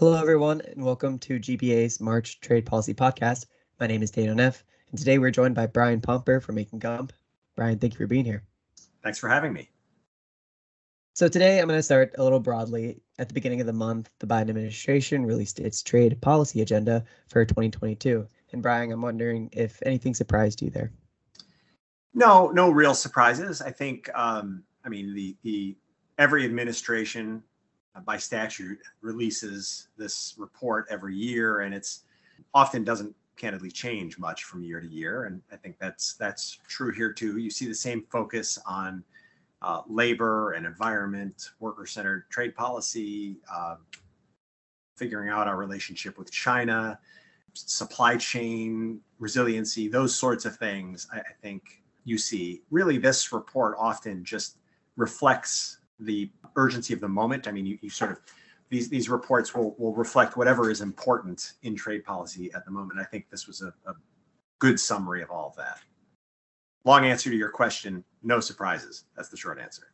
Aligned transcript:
Hello, 0.00 0.18
everyone, 0.18 0.62
and 0.62 0.82
welcome 0.82 1.18
to 1.18 1.38
GBA's 1.38 2.00
March 2.00 2.40
Trade 2.40 2.64
Policy 2.64 2.94
Podcast. 2.94 3.44
My 3.78 3.86
name 3.86 4.02
is 4.02 4.10
Daniel 4.10 4.34
Neff, 4.34 4.64
and 4.88 4.98
today 4.98 5.18
we're 5.18 5.30
joined 5.30 5.54
by 5.54 5.66
Brian 5.66 6.00
Pomper 6.00 6.40
from 6.40 6.56
Akin 6.56 6.78
Gump. 6.78 7.12
Brian, 7.54 7.78
thank 7.78 7.92
you 7.92 7.98
for 7.98 8.06
being 8.06 8.24
here. 8.24 8.42
Thanks 9.02 9.18
for 9.18 9.28
having 9.28 9.52
me. 9.52 9.68
So, 11.12 11.28
today 11.28 11.60
I'm 11.60 11.68
going 11.68 11.78
to 11.78 11.82
start 11.82 12.14
a 12.16 12.24
little 12.24 12.40
broadly. 12.40 13.02
At 13.18 13.28
the 13.28 13.34
beginning 13.34 13.60
of 13.60 13.66
the 13.66 13.74
month, 13.74 14.08
the 14.20 14.26
Biden 14.26 14.48
administration 14.48 15.26
released 15.26 15.60
its 15.60 15.82
trade 15.82 16.18
policy 16.22 16.62
agenda 16.62 17.04
for 17.26 17.44
2022. 17.44 18.26
And, 18.52 18.62
Brian, 18.62 18.90
I'm 18.90 19.02
wondering 19.02 19.50
if 19.52 19.82
anything 19.84 20.14
surprised 20.14 20.62
you 20.62 20.70
there. 20.70 20.90
No, 22.14 22.48
no 22.48 22.70
real 22.70 22.94
surprises. 22.94 23.60
I 23.60 23.70
think, 23.70 24.08
um, 24.14 24.62
I 24.82 24.88
mean, 24.88 25.14
the, 25.14 25.36
the 25.42 25.76
every 26.16 26.46
administration 26.46 27.42
by 28.04 28.16
statute 28.16 28.78
releases 29.00 29.88
this 29.96 30.34
report 30.38 30.86
every 30.90 31.16
year, 31.16 31.60
and 31.60 31.74
it's 31.74 32.04
often 32.54 32.84
doesn't 32.84 33.14
candidly 33.36 33.70
change 33.70 34.18
much 34.18 34.44
from 34.44 34.62
year 34.62 34.80
to 34.80 34.86
year. 34.86 35.24
And 35.24 35.40
I 35.50 35.56
think 35.56 35.76
that's 35.78 36.14
that's 36.14 36.58
true 36.68 36.92
here 36.92 37.12
too. 37.12 37.38
You 37.38 37.50
see 37.50 37.66
the 37.66 37.74
same 37.74 38.04
focus 38.10 38.58
on 38.66 39.02
uh, 39.62 39.82
labor 39.88 40.52
and 40.52 40.66
environment, 40.66 41.50
worker-centered 41.58 42.30
trade 42.30 42.54
policy, 42.54 43.36
uh, 43.52 43.76
figuring 44.96 45.30
out 45.30 45.48
our 45.48 45.56
relationship 45.56 46.18
with 46.18 46.30
China, 46.30 46.98
supply 47.54 48.16
chain 48.16 49.00
resiliency, 49.18 49.88
those 49.88 50.14
sorts 50.14 50.44
of 50.44 50.56
things. 50.56 51.08
I, 51.12 51.18
I 51.18 51.32
think 51.42 51.82
you 52.04 52.18
see. 52.18 52.62
Really, 52.70 52.98
this 52.98 53.32
report 53.32 53.76
often 53.78 54.24
just 54.24 54.58
reflects 54.96 55.78
the 55.98 56.30
urgency 56.56 56.94
of 56.94 57.00
the 57.00 57.08
moment. 57.08 57.48
I 57.48 57.52
mean, 57.52 57.66
you, 57.66 57.78
you 57.80 57.90
sort 57.90 58.12
of 58.12 58.20
these 58.70 58.88
these 58.88 59.08
reports 59.08 59.54
will 59.54 59.74
will 59.78 59.94
reflect 59.94 60.36
whatever 60.36 60.70
is 60.70 60.80
important 60.80 61.54
in 61.62 61.74
trade 61.74 62.04
policy 62.04 62.50
at 62.54 62.64
the 62.64 62.70
moment. 62.70 63.00
I 63.00 63.04
think 63.04 63.28
this 63.30 63.46
was 63.46 63.62
a, 63.62 63.72
a 63.86 63.94
good 64.58 64.78
summary 64.78 65.22
of 65.22 65.30
all 65.30 65.48
of 65.48 65.56
that. 65.56 65.78
Long 66.84 67.04
answer 67.04 67.30
to 67.30 67.36
your 67.36 67.50
question, 67.50 68.04
no 68.22 68.40
surprises. 68.40 69.04
That's 69.16 69.28
the 69.28 69.36
short 69.36 69.60
answer. 69.60 69.88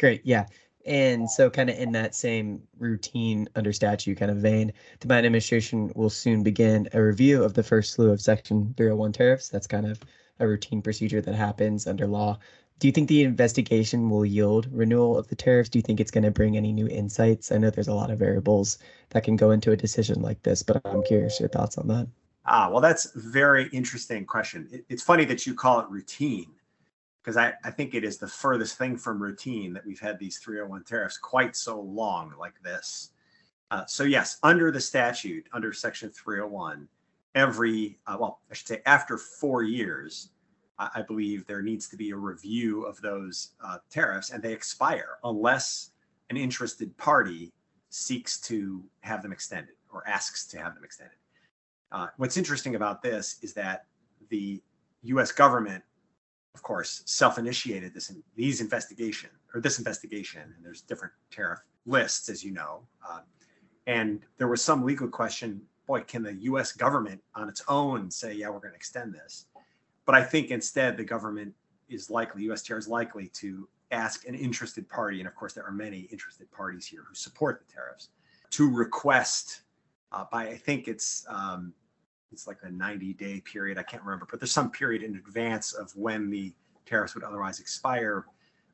Great. 0.00 0.22
Yeah. 0.24 0.46
And 0.84 1.28
so, 1.28 1.50
kind 1.50 1.68
of 1.68 1.76
in 1.76 1.90
that 1.92 2.14
same 2.14 2.62
routine 2.78 3.48
under 3.56 3.72
statute 3.72 4.18
kind 4.18 4.30
of 4.30 4.36
vein, 4.36 4.72
the 5.00 5.08
Biden 5.08 5.26
administration 5.26 5.90
will 5.96 6.10
soon 6.10 6.42
begin 6.44 6.88
a 6.92 7.02
review 7.02 7.42
of 7.42 7.54
the 7.54 7.62
first 7.62 7.92
slew 7.92 8.10
of 8.10 8.20
Section 8.20 8.72
301 8.76 9.12
tariffs. 9.12 9.48
That's 9.48 9.66
kind 9.66 9.86
of 9.86 10.00
a 10.38 10.46
routine 10.46 10.82
procedure 10.82 11.20
that 11.20 11.34
happens 11.34 11.86
under 11.86 12.06
law 12.06 12.38
do 12.78 12.86
you 12.86 12.92
think 12.92 13.08
the 13.08 13.22
investigation 13.22 14.10
will 14.10 14.26
yield 14.26 14.68
renewal 14.70 15.16
of 15.16 15.28
the 15.28 15.34
tariffs? 15.34 15.70
Do 15.70 15.78
you 15.78 15.82
think 15.82 15.98
it's 15.98 16.10
going 16.10 16.24
to 16.24 16.30
bring 16.30 16.56
any 16.56 16.72
new 16.72 16.86
insights? 16.88 17.50
I 17.50 17.58
know 17.58 17.70
there's 17.70 17.88
a 17.88 17.94
lot 17.94 18.10
of 18.10 18.18
variables 18.18 18.78
that 19.10 19.24
can 19.24 19.36
go 19.36 19.50
into 19.50 19.72
a 19.72 19.76
decision 19.76 20.20
like 20.20 20.42
this, 20.42 20.62
but 20.62 20.82
I'm 20.84 21.02
curious 21.02 21.40
your 21.40 21.48
thoughts 21.48 21.78
on 21.78 21.88
that. 21.88 22.06
Ah, 22.44 22.68
well, 22.70 22.80
that's 22.80 23.14
a 23.16 23.18
very 23.18 23.68
interesting 23.68 24.26
question. 24.26 24.68
It, 24.70 24.84
it's 24.88 25.02
funny 25.02 25.24
that 25.24 25.46
you 25.46 25.54
call 25.54 25.80
it 25.80 25.88
routine 25.88 26.52
because 27.22 27.36
I, 27.36 27.54
I 27.64 27.70
think 27.70 27.94
it 27.94 28.04
is 28.04 28.18
the 28.18 28.28
furthest 28.28 28.78
thing 28.78 28.96
from 28.96 29.20
routine 29.22 29.72
that 29.72 29.84
we've 29.84 29.98
had 29.98 30.18
these 30.18 30.38
301 30.38 30.84
tariffs 30.84 31.18
quite 31.18 31.56
so 31.56 31.80
long 31.80 32.34
like 32.38 32.62
this. 32.62 33.10
Uh, 33.70 33.84
so, 33.86 34.04
yes, 34.04 34.38
under 34.44 34.70
the 34.70 34.80
statute, 34.80 35.48
under 35.52 35.72
Section 35.72 36.10
301, 36.10 36.86
every, 37.34 37.98
uh, 38.06 38.16
well, 38.20 38.40
I 38.48 38.54
should 38.54 38.68
say 38.68 38.82
after 38.86 39.18
four 39.18 39.64
years, 39.64 40.28
I 40.78 41.02
believe 41.02 41.46
there 41.46 41.62
needs 41.62 41.88
to 41.88 41.96
be 41.96 42.10
a 42.10 42.16
review 42.16 42.84
of 42.84 43.00
those 43.00 43.52
uh, 43.64 43.78
tariffs, 43.88 44.30
and 44.30 44.42
they 44.42 44.52
expire 44.52 45.18
unless 45.24 45.90
an 46.28 46.36
interested 46.36 46.96
party 46.98 47.52
seeks 47.88 48.38
to 48.42 48.84
have 49.00 49.22
them 49.22 49.32
extended 49.32 49.74
or 49.90 50.06
asks 50.06 50.46
to 50.48 50.58
have 50.58 50.74
them 50.74 50.84
extended. 50.84 51.16
Uh, 51.92 52.08
what's 52.18 52.36
interesting 52.36 52.74
about 52.74 53.00
this 53.00 53.38
is 53.42 53.54
that 53.54 53.86
the 54.28 54.60
U.S. 55.04 55.32
government, 55.32 55.82
of 56.54 56.62
course, 56.62 57.02
self-initiated 57.06 57.94
this 57.94 58.12
these 58.34 58.60
investigation 58.60 59.30
or 59.54 59.60
this 59.60 59.78
investigation, 59.78 60.42
and 60.42 60.64
there's 60.64 60.82
different 60.82 61.14
tariff 61.30 61.60
lists, 61.86 62.28
as 62.28 62.44
you 62.44 62.50
know, 62.50 62.82
uh, 63.08 63.20
and 63.86 64.20
there 64.36 64.48
was 64.48 64.62
some 64.62 64.84
legal 64.84 65.08
question. 65.08 65.62
Boy, 65.86 66.00
can 66.00 66.22
the 66.22 66.34
U.S. 66.34 66.72
government 66.72 67.22
on 67.34 67.48
its 67.48 67.62
own 67.68 68.10
say, 68.10 68.34
"Yeah, 68.34 68.48
we're 68.48 68.58
going 68.58 68.72
to 68.72 68.76
extend 68.76 69.14
this"? 69.14 69.46
But 70.06 70.14
I 70.14 70.22
think 70.22 70.50
instead 70.50 70.96
the 70.96 71.04
government 71.04 71.52
is 71.88 72.08
likely, 72.10 72.44
USTR 72.44 72.78
is 72.78 72.88
likely 72.88 73.28
to 73.28 73.68
ask 73.90 74.26
an 74.26 74.34
interested 74.34 74.88
party, 74.88 75.18
and 75.18 75.28
of 75.28 75.34
course 75.34 75.52
there 75.52 75.64
are 75.64 75.72
many 75.72 76.00
interested 76.12 76.50
parties 76.50 76.86
here 76.86 77.02
who 77.06 77.14
support 77.14 77.62
the 77.66 77.72
tariffs, 77.72 78.08
to 78.50 78.72
request 78.72 79.62
uh, 80.12 80.24
by 80.30 80.48
I 80.48 80.56
think 80.56 80.88
it's 80.88 81.26
um, 81.28 81.72
it's 82.32 82.46
like 82.46 82.58
a 82.62 82.70
90 82.70 83.14
day 83.14 83.40
period. 83.40 83.78
I 83.78 83.82
can't 83.82 84.02
remember, 84.02 84.26
but 84.30 84.40
there's 84.40 84.52
some 84.52 84.70
period 84.70 85.02
in 85.02 85.16
advance 85.16 85.72
of 85.72 85.94
when 85.96 86.30
the 86.30 86.54
tariffs 86.86 87.14
would 87.14 87.24
otherwise 87.24 87.60
expire, 87.60 88.26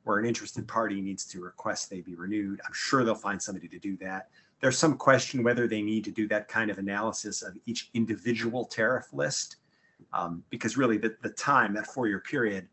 where 0.05 0.19
an 0.19 0.27
interested 0.27 0.69
party 0.69 1.01
needs 1.01 1.25
to 1.27 1.41
request 1.41 1.89
they 1.89 2.01
be 2.01 2.15
renewed. 2.15 2.61
I'm 2.67 2.73
sure 2.75 3.05
they'll 3.05 3.15
find 3.15 3.41
somebody 3.41 3.69
to 3.69 3.79
do 3.79 3.97
that. 3.99 4.29
There's 4.61 4.79
some 4.79 4.97
question 4.97 5.43
whether 5.43 5.67
they 5.67 5.83
need 5.83 6.05
to 6.05 6.11
do 6.11 6.29
that 6.29 6.49
kind 6.49 6.71
of 6.71 6.79
analysis 6.79 7.43
of 7.43 7.57
each 7.67 7.91
individual 7.95 8.65
tariff 8.65 9.07
list 9.13 9.57
um, 10.13 10.43
because 10.51 10.77
really 10.77 10.99
the, 10.99 11.17
the 11.23 11.31
time, 11.31 11.75
that 11.75 11.87
four 11.87 12.07
year 12.07 12.21
period, 12.21 12.69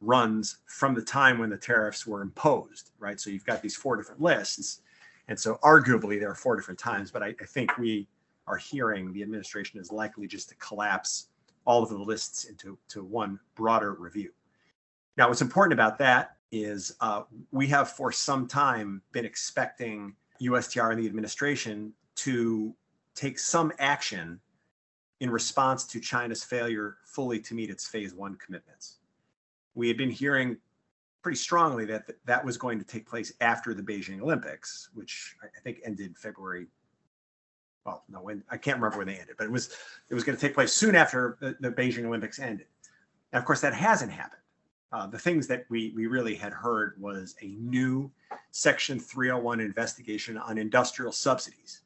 runs 0.00 0.58
from 0.66 0.94
the 0.94 1.02
time 1.02 1.38
when 1.38 1.50
the 1.50 1.56
tariffs 1.56 2.06
were 2.06 2.22
imposed, 2.22 2.90
right? 2.98 3.18
So 3.18 3.30
you've 3.30 3.46
got 3.46 3.62
these 3.62 3.76
four 3.76 3.96
different 3.96 4.20
lists. 4.20 4.82
And 5.28 5.38
so 5.38 5.58
arguably 5.62 6.20
there 6.20 6.30
are 6.30 6.34
four 6.34 6.56
different 6.56 6.78
times, 6.78 7.10
but 7.10 7.22
I, 7.22 7.34
I 7.40 7.44
think 7.46 7.76
we 7.78 8.06
are 8.46 8.56
hearing 8.56 9.12
the 9.12 9.22
administration 9.22 9.80
is 9.80 9.90
likely 9.90 10.26
just 10.26 10.48
to 10.50 10.54
collapse 10.56 11.28
all 11.64 11.82
of 11.82 11.88
the 11.88 11.98
lists 11.98 12.44
into 12.44 12.78
to 12.88 13.02
one 13.02 13.40
broader 13.54 13.94
review. 13.94 14.30
Now, 15.16 15.28
what's 15.28 15.42
important 15.42 15.72
about 15.72 15.98
that 15.98 16.36
is 16.52 16.94
uh, 17.00 17.22
we 17.50 17.66
have 17.68 17.90
for 17.90 18.12
some 18.12 18.46
time 18.46 19.02
been 19.12 19.24
expecting 19.24 20.14
USTR 20.40 20.92
and 20.92 21.02
the 21.02 21.06
administration 21.06 21.92
to 22.16 22.74
take 23.14 23.38
some 23.38 23.72
action 23.78 24.38
in 25.20 25.30
response 25.30 25.84
to 25.84 26.00
China's 26.00 26.44
failure 26.44 26.98
fully 27.04 27.40
to 27.40 27.54
meet 27.54 27.70
its 27.70 27.86
phase 27.86 28.14
one 28.14 28.36
commitments. 28.36 28.96
We 29.74 29.88
had 29.88 29.96
been 29.96 30.10
hearing 30.10 30.58
pretty 31.22 31.38
strongly 31.38 31.84
that 31.86 32.06
th- 32.06 32.18
that 32.24 32.44
was 32.44 32.56
going 32.56 32.78
to 32.78 32.84
take 32.84 33.06
place 33.06 33.32
after 33.40 33.74
the 33.74 33.82
Beijing 33.82 34.20
Olympics, 34.20 34.90
which 34.94 35.34
I, 35.42 35.60
think 35.60 35.80
ended 35.84 36.16
February. 36.16 36.66
Well, 37.84 38.04
no, 38.08 38.20
when 38.20 38.44
I 38.50 38.56
can't 38.56 38.76
remember 38.76 38.98
when 38.98 39.06
they 39.06 39.18
ended, 39.18 39.36
but 39.38 39.44
it 39.44 39.50
was 39.50 39.70
it 40.08 40.14
was 40.14 40.22
going 40.22 40.36
to 40.36 40.40
take 40.40 40.54
place 40.54 40.72
soon 40.72 40.94
after 40.94 41.36
the, 41.40 41.56
the 41.60 41.70
Beijing 41.70 42.04
Olympics 42.04 42.38
ended. 42.38 42.66
And 43.32 43.40
of 43.40 43.44
course, 43.44 43.60
that 43.62 43.74
hasn't 43.74 44.12
happened. 44.12 44.42
Uh, 44.92 45.06
the 45.06 45.18
things 45.18 45.46
that 45.48 45.64
we 45.68 45.92
we 45.96 46.06
really 46.06 46.34
had 46.34 46.52
heard 46.52 46.94
was 47.00 47.34
a 47.42 47.56
new 47.58 48.10
Section 48.50 49.00
301 49.00 49.60
investigation 49.60 50.38
on 50.38 50.58
industrial 50.58 51.12
subsidies, 51.12 51.82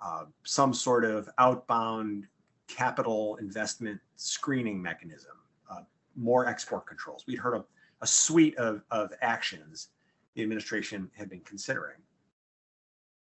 uh, 0.00 0.24
some 0.44 0.74
sort 0.74 1.04
of 1.04 1.28
outbound 1.38 2.26
capital 2.66 3.36
investment 3.36 4.00
screening 4.16 4.80
mechanism, 4.80 5.32
uh, 5.70 5.80
more 6.16 6.46
export 6.46 6.86
controls. 6.86 7.24
We'd 7.26 7.38
heard 7.38 7.54
of 7.54 7.66
a 8.00 8.06
suite 8.06 8.56
of, 8.58 8.82
of 8.90 9.12
actions 9.22 9.88
the 10.34 10.42
administration 10.42 11.10
had 11.16 11.30
been 11.30 11.40
considering. 11.40 11.96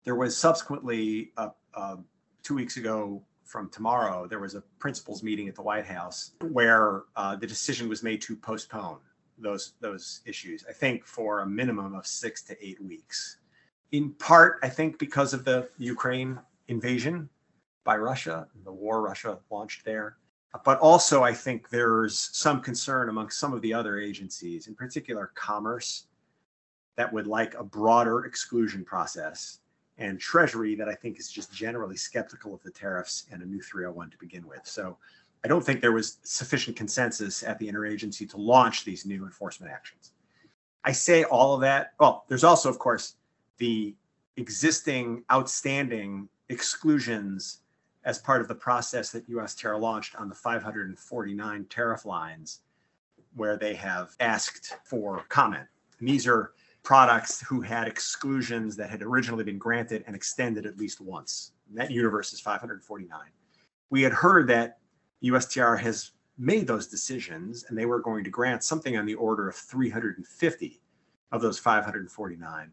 There 0.04 0.16
was 0.16 0.36
subsequently, 0.36 1.32
uh, 1.38 1.50
uh, 1.74 1.98
two 2.42 2.56
weeks 2.56 2.78
ago 2.78 3.24
from 3.46 3.70
tomorrow, 3.70 4.28
there 4.28 4.40
was 4.40 4.56
a 4.56 4.62
principals 4.80 5.24
meeting 5.24 5.48
at 5.48 5.56
the 5.56 5.62
White 5.62 5.86
House 5.86 6.32
where 6.42 7.04
uh, 7.16 7.36
the 7.36 7.48
decision 7.48 7.88
was 7.88 8.04
made 8.04 8.22
to 8.24 8.36
postpone 8.36 9.00
those 9.38 9.74
those 9.80 10.22
issues. 10.26 10.66
I 10.68 10.74
think 10.74 11.06
for 11.06 11.42
a 11.42 11.48
minimum 11.48 11.96
of 11.96 12.06
six 12.06 12.42
to 12.44 12.66
eight 12.66 12.84
weeks. 12.84 13.38
In 13.92 14.12
part, 14.14 14.60
I 14.64 14.70
think 14.70 14.98
because 14.98 15.34
of 15.34 15.46
the 15.46 15.70
Ukraine 15.78 16.40
invasion, 16.68 17.30
by 17.84 17.98
Russia, 17.98 18.48
the 18.64 18.72
war 18.72 19.02
Russia 19.02 19.40
launched 19.50 19.86
there. 19.86 20.18
But 20.64 20.80
also, 20.80 21.24
I 21.24 21.34
think 21.34 21.70
there's 21.70 22.30
some 22.32 22.62
concern 22.62 23.10
among 23.10 23.32
some 23.32 23.54
of 23.54 23.62
the 23.62 23.74
other 23.74 24.00
agencies, 24.00 24.68
in 24.68 24.76
particular 24.76 25.32
Commerce, 25.34 26.06
that 26.96 27.12
would 27.12 27.26
like 27.26 27.56
a 27.56 27.64
broader 27.64 28.26
exclusion 28.26 28.86
process, 28.86 29.60
and 29.98 30.20
Treasury, 30.20 30.76
that 30.76 30.88
I 30.88 30.94
think 30.94 31.20
is 31.20 31.32
just 31.32 31.52
generally 31.52 31.98
skeptical 31.98 32.54
of 32.54 32.62
the 32.62 32.70
tariffs 32.70 33.26
and 33.32 33.42
a 33.42 33.46
new 33.46 33.62
301 33.62 34.12
to 34.12 34.18
begin 34.20 34.48
with. 34.48 34.62
So 34.64 34.98
I 35.44 35.48
don't 35.48 35.66
think 35.66 35.82
there 35.82 35.92
was 35.92 36.20
sufficient 36.24 36.78
consensus 36.78 37.42
at 37.42 37.58
the 37.58 37.68
interagency 37.68 38.30
to 38.30 38.38
launch 38.38 38.86
these 38.86 39.08
new 39.08 39.26
enforcement 39.26 39.72
actions. 39.72 40.12
I 40.84 40.92
say 40.92 41.24
all 41.24 41.56
of 41.56 41.62
that. 41.62 41.94
Well, 42.00 42.26
there's 42.28 42.44
also, 42.44 42.70
of 42.70 42.78
course, 42.78 43.16
the 43.58 43.96
existing 44.38 45.24
outstanding 45.32 46.30
exclusions 46.50 47.63
as 48.06 48.20
part 48.20 48.42
of 48.42 48.48
the 48.48 48.56
process 48.56 49.12
that 49.12 49.30
USTR 49.30 49.80
launched 49.80 50.16
on 50.16 50.30
the 50.30 50.36
549 50.36 51.66
tariff 51.66 52.06
lines, 52.06 52.60
where 53.36 53.58
they 53.58 53.74
have 53.74 54.16
asked 54.20 54.76
for 54.84 55.24
comment. 55.30 55.66
And 56.00 56.08
these 56.08 56.28
are 56.28 56.54
products 56.84 57.42
who 57.42 57.62
had 57.62 57.88
exclusions 57.88 58.76
that 58.76 58.90
had 58.90 59.02
originally 59.02 59.44
been 59.44 59.58
granted 59.58 60.04
and 60.06 60.16
extended 60.16 60.66
at 60.66 60.78
least 60.78 61.00
once. 61.00 61.54
And 61.70 61.78
that 61.78 61.92
universe 61.92 62.34
is 62.34 62.42
549. 62.42 63.20
We 63.90 64.02
had 64.02 64.12
heard 64.12 64.48
that 64.48 64.80
USTR 65.24 65.80
has 65.80 66.12
made 66.38 66.68
those 66.68 66.88
decisions 66.88 67.66
and 67.70 67.78
they 67.78 67.86
were 67.86 68.02
going 68.02 68.24
to 68.24 68.30
grant 68.30 68.64
something 68.64 68.98
on 68.98 69.06
the 69.06 69.16
order 69.16 69.48
of 69.48 69.56
350 69.56 70.82
of 71.32 71.42
those 71.42 71.58
549, 71.58 72.72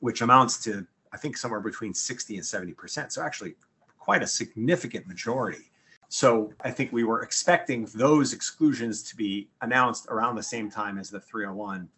which 0.00 0.20
amounts 0.20 0.62
to, 0.64 0.86
I 1.12 1.16
think, 1.16 1.36
somewhere 1.36 1.60
between 1.60 1.94
60 1.94 2.36
and 2.36 2.44
70%. 2.44 3.10
So 3.10 3.22
actually, 3.22 3.54
quite 4.04 4.22
a 4.22 4.26
significant 4.26 5.06
majority. 5.06 5.70
So 6.08 6.52
I 6.60 6.70
think 6.70 6.92
we 6.92 7.04
were 7.04 7.22
expecting 7.22 7.86
those 7.94 8.34
exclusions 8.34 9.02
to 9.04 9.16
be 9.16 9.48
announced 9.62 10.06
around 10.10 10.36
the 10.36 10.42
same 10.42 10.70
time 10.70 10.98
as 10.98 11.08
the 11.08 11.18
301, 11.18 11.88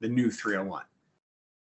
the 0.00 0.08
new 0.08 0.28
301. 0.28 0.82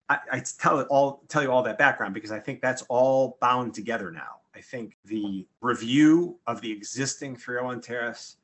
I, 0.08 0.18
I 0.32 0.44
tell 0.60 0.80
it 0.80 0.88
all 0.90 1.24
tell 1.28 1.44
you 1.44 1.52
all 1.52 1.62
that 1.64 1.78
background 1.78 2.14
because 2.14 2.32
I 2.32 2.40
think 2.40 2.62
that's 2.62 2.84
all 2.84 3.38
bound 3.42 3.74
together 3.74 4.12
now. 4.12 4.40
I 4.56 4.62
think 4.62 4.96
the 5.04 5.46
review 5.60 6.40
of 6.48 6.62
the 6.62 6.72
existing 6.72 7.36
301 7.36 7.82
tariffs, 7.82 8.38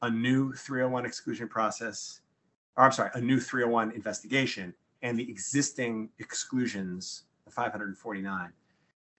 a 0.00 0.10
new 0.10 0.54
301 0.54 1.04
exclusion 1.04 1.48
process, 1.48 2.20
or 2.76 2.84
I'm 2.84 2.92
sorry, 2.92 3.10
a 3.12 3.20
new 3.20 3.40
301 3.40 3.92
investigation, 3.92 4.72
and 5.02 5.18
the 5.18 5.30
existing 5.30 6.08
exclusions, 6.18 7.24
the 7.44 7.50
549, 7.50 8.52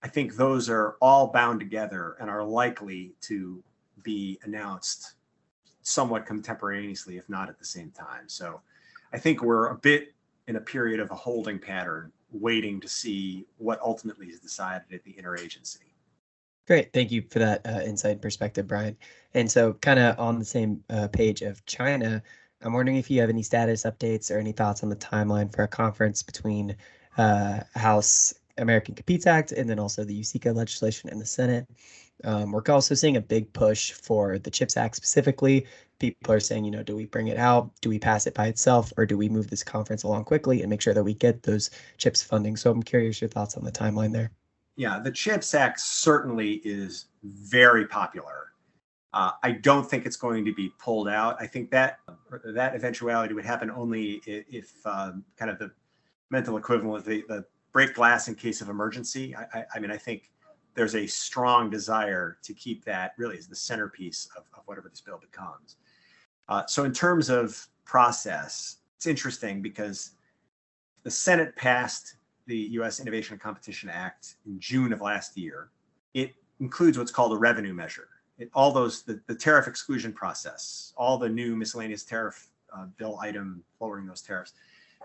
I 0.06 0.08
think 0.08 0.36
those 0.36 0.70
are 0.70 0.96
all 1.02 1.32
bound 1.32 1.58
together 1.58 2.16
and 2.20 2.30
are 2.30 2.44
likely 2.44 3.16
to 3.22 3.60
be 4.04 4.38
announced 4.44 5.14
somewhat 5.82 6.24
contemporaneously, 6.24 7.16
if 7.16 7.28
not 7.28 7.48
at 7.48 7.58
the 7.58 7.64
same 7.64 7.90
time. 7.90 8.28
So 8.28 8.60
I 9.12 9.18
think 9.18 9.42
we're 9.42 9.70
a 9.70 9.74
bit 9.74 10.14
in 10.46 10.54
a 10.54 10.60
period 10.60 11.00
of 11.00 11.10
a 11.10 11.16
holding 11.16 11.58
pattern, 11.58 12.12
waiting 12.30 12.80
to 12.82 12.88
see 12.88 13.46
what 13.58 13.80
ultimately 13.80 14.28
is 14.28 14.38
decided 14.38 14.84
at 14.94 15.02
the 15.02 15.12
interagency. 15.14 15.78
Great. 16.68 16.92
Thank 16.92 17.10
you 17.10 17.22
for 17.28 17.40
that 17.40 17.66
uh, 17.66 17.80
insight 17.84 18.22
perspective, 18.22 18.68
Brian. 18.68 18.96
And 19.34 19.50
so, 19.50 19.72
kind 19.72 19.98
of 19.98 20.16
on 20.20 20.38
the 20.38 20.44
same 20.44 20.84
uh, 20.88 21.08
page 21.08 21.42
of 21.42 21.66
China, 21.66 22.22
I'm 22.62 22.72
wondering 22.72 22.98
if 22.98 23.10
you 23.10 23.20
have 23.22 23.28
any 23.28 23.42
status 23.42 23.82
updates 23.82 24.30
or 24.30 24.38
any 24.38 24.52
thoughts 24.52 24.84
on 24.84 24.88
the 24.88 24.94
timeline 24.94 25.52
for 25.52 25.64
a 25.64 25.68
conference 25.68 26.22
between 26.22 26.76
uh, 27.18 27.64
House 27.74 28.34
American 28.58 28.94
Competes 28.94 29.26
Act 29.26 29.52
and 29.52 29.68
then 29.68 29.78
also 29.78 30.04
the 30.04 30.20
USICA 30.20 30.54
legislation 30.54 31.10
in 31.10 31.18
the 31.18 31.26
Senate. 31.26 31.66
Um, 32.24 32.52
we're 32.52 32.62
also 32.68 32.94
seeing 32.94 33.16
a 33.16 33.20
big 33.20 33.52
push 33.52 33.92
for 33.92 34.38
the 34.38 34.50
CHIPS 34.50 34.76
Act 34.76 34.96
specifically. 34.96 35.66
People 35.98 36.32
are 36.32 36.40
saying, 36.40 36.64
you 36.64 36.70
know, 36.70 36.82
do 36.82 36.96
we 36.96 37.06
bring 37.06 37.28
it 37.28 37.36
out? 37.36 37.70
Do 37.80 37.88
we 37.88 37.98
pass 37.98 38.26
it 38.26 38.34
by 38.34 38.46
itself? 38.46 38.92
Or 38.96 39.06
do 39.06 39.16
we 39.16 39.28
move 39.28 39.50
this 39.50 39.62
conference 39.62 40.02
along 40.02 40.24
quickly 40.24 40.62
and 40.62 40.70
make 40.70 40.80
sure 40.80 40.94
that 40.94 41.04
we 41.04 41.14
get 41.14 41.42
those 41.42 41.70
CHIPS 41.98 42.22
funding? 42.22 42.56
So 42.56 42.70
I'm 42.70 42.82
curious 42.82 43.20
your 43.20 43.28
thoughts 43.28 43.56
on 43.56 43.64
the 43.64 43.72
timeline 43.72 44.12
there. 44.12 44.30
Yeah, 44.76 44.98
the 44.98 45.10
CHIPS 45.10 45.54
Act 45.54 45.80
certainly 45.80 46.60
is 46.64 47.06
very 47.22 47.86
popular. 47.86 48.52
Uh, 49.12 49.30
I 49.42 49.52
don't 49.52 49.88
think 49.88 50.04
it's 50.04 50.16
going 50.16 50.44
to 50.44 50.52
be 50.52 50.70
pulled 50.78 51.08
out. 51.08 51.36
I 51.40 51.46
think 51.46 51.70
that 51.70 52.00
that 52.44 52.74
eventuality 52.74 53.32
would 53.32 53.46
happen 53.46 53.70
only 53.70 54.20
if, 54.26 54.44
if 54.50 54.86
um, 54.86 55.24
kind 55.38 55.50
of 55.50 55.58
the 55.58 55.70
mental 56.30 56.58
equivalent, 56.58 57.06
the, 57.06 57.24
the 57.28 57.46
break 57.76 57.92
glass 57.92 58.26
in 58.26 58.34
case 58.34 58.62
of 58.62 58.70
emergency. 58.70 59.36
I, 59.36 59.58
I, 59.58 59.64
I 59.74 59.78
mean, 59.80 59.90
I 59.90 59.98
think 59.98 60.30
there's 60.72 60.94
a 60.94 61.06
strong 61.06 61.68
desire 61.68 62.38
to 62.42 62.54
keep 62.54 62.82
that 62.86 63.12
really 63.18 63.36
as 63.36 63.48
the 63.48 63.54
centerpiece 63.54 64.30
of, 64.34 64.44
of 64.56 64.62
whatever 64.64 64.88
this 64.88 65.02
bill 65.02 65.18
becomes. 65.18 65.76
Uh, 66.48 66.64
so, 66.64 66.84
in 66.84 66.92
terms 66.94 67.28
of 67.28 67.68
process, 67.84 68.76
it's 68.96 69.06
interesting 69.06 69.60
because 69.60 70.12
the 71.02 71.10
Senate 71.10 71.54
passed 71.54 72.16
the 72.46 72.56
U.S. 72.56 72.98
Innovation 72.98 73.34
and 73.34 73.42
Competition 73.42 73.90
Act 73.90 74.36
in 74.46 74.58
June 74.58 74.90
of 74.90 75.02
last 75.02 75.36
year. 75.36 75.68
It 76.14 76.32
includes 76.60 76.96
what's 76.96 77.12
called 77.12 77.34
a 77.34 77.36
revenue 77.36 77.74
measure. 77.74 78.08
It, 78.38 78.48
all 78.54 78.72
those 78.72 79.02
the, 79.02 79.20
the 79.26 79.34
tariff 79.34 79.68
exclusion 79.68 80.14
process, 80.14 80.94
all 80.96 81.18
the 81.18 81.28
new 81.28 81.54
miscellaneous 81.54 82.04
tariff 82.04 82.48
uh, 82.74 82.86
bill 82.96 83.18
item 83.20 83.62
lowering 83.80 84.06
those 84.06 84.22
tariffs, 84.22 84.54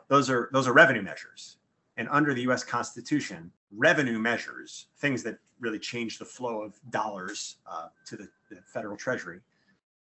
those 0.08 0.30
are 0.30 0.50
those 0.54 0.70
are 0.70 0.74
revenue 0.74 1.02
measures. 1.02 1.58
And 2.01 2.09
under 2.09 2.33
the 2.33 2.42
US 2.50 2.63
Constitution, 2.63 3.51
revenue 3.77 4.18
measures, 4.18 4.88
things 4.98 5.21
that 5.21 5.38
really 5.59 5.77
change 5.77 6.18
the 6.18 6.25
flow 6.25 6.63
of 6.63 6.74
dollars 6.89 7.57
uh, 7.68 7.89
to 8.07 8.18
the, 8.18 8.27
the 8.50 8.59
federal 8.65 8.98
treasury, 8.98 9.39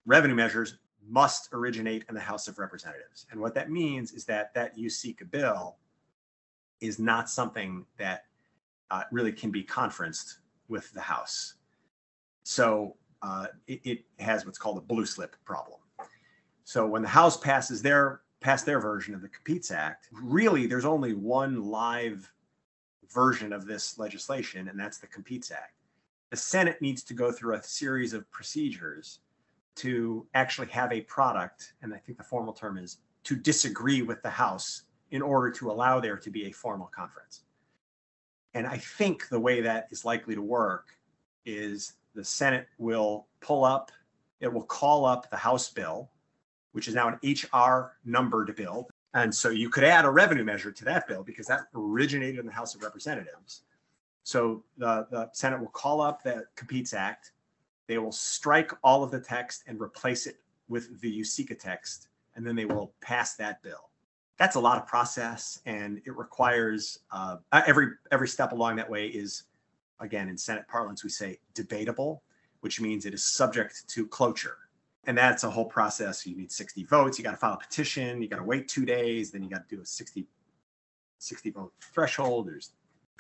revenue 0.06 0.36
measures 0.36 0.78
must 1.08 1.48
originate 1.52 2.04
in 2.08 2.14
the 2.14 2.20
House 2.20 2.46
of 2.46 2.60
Representatives. 2.60 3.26
And 3.32 3.40
what 3.40 3.52
that 3.54 3.68
means 3.72 4.12
is 4.12 4.24
that 4.26 4.54
that 4.54 4.76
USICA 4.76 5.28
bill 5.28 5.78
is 6.80 7.00
not 7.00 7.28
something 7.28 7.84
that 7.96 8.26
uh, 8.92 9.02
really 9.10 9.32
can 9.32 9.50
be 9.50 9.64
conferenced 9.64 10.38
with 10.68 10.92
the 10.92 11.00
House. 11.00 11.54
So 12.44 12.94
uh, 13.22 13.46
it, 13.66 13.80
it, 13.82 14.04
has 14.20 14.46
what's 14.46 14.56
called 14.56 14.78
a 14.78 14.82
blue 14.82 15.04
slip 15.04 15.34
problem. 15.44 15.80
So 16.62 16.86
when 16.86 17.02
the 17.02 17.08
House 17.08 17.36
passes 17.36 17.82
their 17.82 18.20
passed 18.40 18.67
their 18.67 18.81
version 18.81 19.14
of 19.14 19.23
the 19.23 19.29
Competes 19.29 19.70
Act, 19.70 20.08
really 20.12 20.67
there's 20.67 20.85
only 20.85 21.14
one 21.14 21.64
live 21.64 22.31
version 23.12 23.52
of 23.52 23.67
this 23.67 23.99
legislation, 23.99 24.69
and 24.69 24.79
that's 24.79 24.99
the 24.99 25.06
Competes 25.06 25.50
Act. 25.50 25.75
The 26.31 26.37
Senate 26.37 26.81
needs 26.82 27.02
to 27.05 27.14
go 27.14 27.32
through 27.32 27.55
a 27.55 27.62
series 27.62 28.12
of 28.12 28.31
procedures 28.31 29.20
to 29.76 30.26
actually 30.35 30.69
have 30.69 30.93
a 30.93 31.00
product, 31.02 31.73
and 31.82 31.94
I 31.94 31.99
think 31.99 32.19
the 32.19 32.25
formal 32.25 32.52
term 32.52 32.79
is 32.79 32.99
to 33.25 33.37
disagree 33.37 34.02
with 34.02 34.23
the 34.23 34.31
House 34.31 34.82
in 35.11 35.23
order 35.23 35.50
to 35.52 35.70
allow 35.70 36.00
there 36.00 36.17
to 36.17 36.31
be 36.31 36.46
a 36.46 36.52
formal 36.52 36.91
conference. 36.94 37.44
And 38.55 38.67
I 38.67 38.76
think 38.76 39.29
the 39.29 39.41
way 39.41 39.61
that 39.62 39.88
is 39.91 40.05
likely 40.05 40.34
to 40.34 40.43
work 40.43 40.88
is 41.46 41.94
the 42.14 42.25
Senate 42.25 42.67
will 42.79 43.26
pull 43.41 43.64
up, 43.64 43.91
it 44.41 44.52
will 44.52 44.64
call 44.64 45.05
up 45.05 45.31
the 45.31 45.37
House 45.37 45.70
bill, 45.70 46.11
which 46.73 46.88
is 46.88 46.94
now 46.94 47.09
an 47.09 47.19
HR 47.25 47.97
numbered 48.05 48.55
bill. 48.56 48.88
And 49.15 49.35
so 49.35 49.50
you 49.50 49.70
could 49.70 49.85
add 49.85 50.05
a 50.05 50.11
revenue 50.11 50.44
measure 50.44 50.70
to 50.70 50.85
that 50.85 51.09
bill 51.09 51.23
because 51.23 51.47
that 51.47 51.62
originated 51.75 52.38
in 52.38 52.47
the 52.47 52.53
House 52.53 52.75
of 52.75 52.82
Representatives. 52.82 53.62
So 54.23 54.62
the, 54.76 55.06
the 55.11 55.31
Senate 55.32 55.59
will 55.59 55.69
call 55.69 56.00
up 56.00 56.23
the 56.23 56.44
Competes 56.55 56.93
Act. 56.93 57.32
They 57.87 57.99
will 57.99 58.12
strike 58.12 58.73
all 58.85 59.03
of 59.03 59.11
the 59.11 59.20
text 59.20 59.65
and 59.67 59.81
replace 59.81 60.26
it 60.26 60.37
with 60.69 61.01
the 61.01 61.20
USICA 61.20 61.58
text, 61.58 62.08
and 62.37 62.46
then 62.46 62.55
they 62.55 62.67
will 62.67 62.93
pass 63.01 63.34
that 63.37 63.63
bill. 63.63 63.89
That's 64.37 64.56
a 64.56 64.60
lot 64.60 64.77
of 64.77 64.87
process, 64.87 65.60
and 65.65 66.03
it 66.05 66.17
requires 66.17 67.01
uh, 67.10 67.39
every 67.67 67.93
every 68.13 68.29
step 68.29 68.53
along 68.53 68.77
that 68.77 68.89
way 68.89 69.06
is, 69.06 69.44
again, 69.98 70.29
in 70.29 70.37
Senate 70.37 70.69
parlance 70.69 71.03
we 71.03 71.10
say 71.10 71.39
debatable, 71.55 72.22
which 72.60 72.81
means 72.81 73.06
it 73.06 73.15
is 73.15 73.25
subject 73.25 73.89
to 73.89 74.06
cloture 74.06 74.68
and 75.08 75.17
that's 75.17 75.43
a 75.43 75.50
whole 75.50 75.65
process. 75.65 76.27
You 76.27 76.36
need 76.36 76.53
60 76.53 76.84
votes. 76.84 77.19
You 77.19 77.24
got 77.24 77.31
to 77.31 77.38
file 77.38 77.55
a 77.55 77.56
petition. 77.56 78.20
You 78.20 78.29
got 78.29 78.36
to 78.36 78.44
wait 78.44 78.69
two 78.69 78.84
days. 78.84 79.31
Then 79.31 79.43
you 79.43 79.48
got 79.48 79.67
to 79.67 79.77
do 79.77 79.81
a 79.81 79.86
60, 79.86 80.27
60 81.19 81.50
vote 81.50 81.72
threshold. 81.81 82.46
There's 82.46 82.72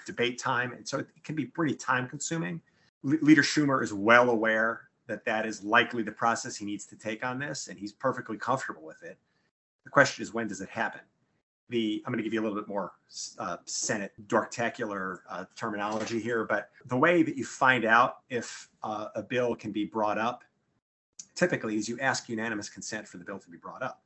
debate 0.04 0.38
time. 0.38 0.72
And 0.72 0.86
so 0.86 0.98
it 0.98 1.08
can 1.24 1.34
be 1.34 1.46
pretty 1.46 1.74
time 1.74 2.06
consuming. 2.06 2.60
Leader 3.02 3.42
Schumer 3.42 3.82
is 3.82 3.94
well 3.94 4.28
aware 4.28 4.82
that 5.06 5.24
that 5.24 5.46
is 5.46 5.64
likely 5.64 6.02
the 6.02 6.12
process 6.12 6.56
he 6.56 6.66
needs 6.66 6.84
to 6.84 6.96
take 6.96 7.24
on 7.24 7.38
this, 7.38 7.68
and 7.68 7.78
he's 7.78 7.92
perfectly 7.92 8.36
comfortable 8.36 8.84
with 8.84 9.02
it. 9.02 9.16
The 9.84 9.90
question 9.90 10.22
is, 10.22 10.34
when 10.34 10.46
does 10.46 10.60
it 10.60 10.68
happen? 10.68 11.00
The 11.70 12.02
I'm 12.04 12.12
going 12.12 12.18
to 12.18 12.24
give 12.24 12.34
you 12.34 12.40
a 12.40 12.44
little 12.44 12.58
bit 12.58 12.68
more 12.68 12.92
uh, 13.38 13.56
Senate 13.64 14.12
dorktacular 14.26 15.20
uh, 15.30 15.46
terminology 15.56 16.20
here, 16.20 16.44
but 16.44 16.68
the 16.86 16.96
way 16.98 17.22
that 17.22 17.36
you 17.36 17.46
find 17.46 17.86
out 17.86 18.18
if 18.28 18.68
uh, 18.82 19.08
a 19.14 19.22
bill 19.22 19.54
can 19.54 19.72
be 19.72 19.86
brought 19.86 20.18
up 20.18 20.44
typically 21.38 21.76
is 21.76 21.88
you 21.88 21.98
ask 22.00 22.28
unanimous 22.28 22.68
consent 22.68 23.06
for 23.06 23.18
the 23.18 23.24
bill 23.24 23.38
to 23.38 23.48
be 23.48 23.56
brought 23.56 23.82
up. 23.82 24.02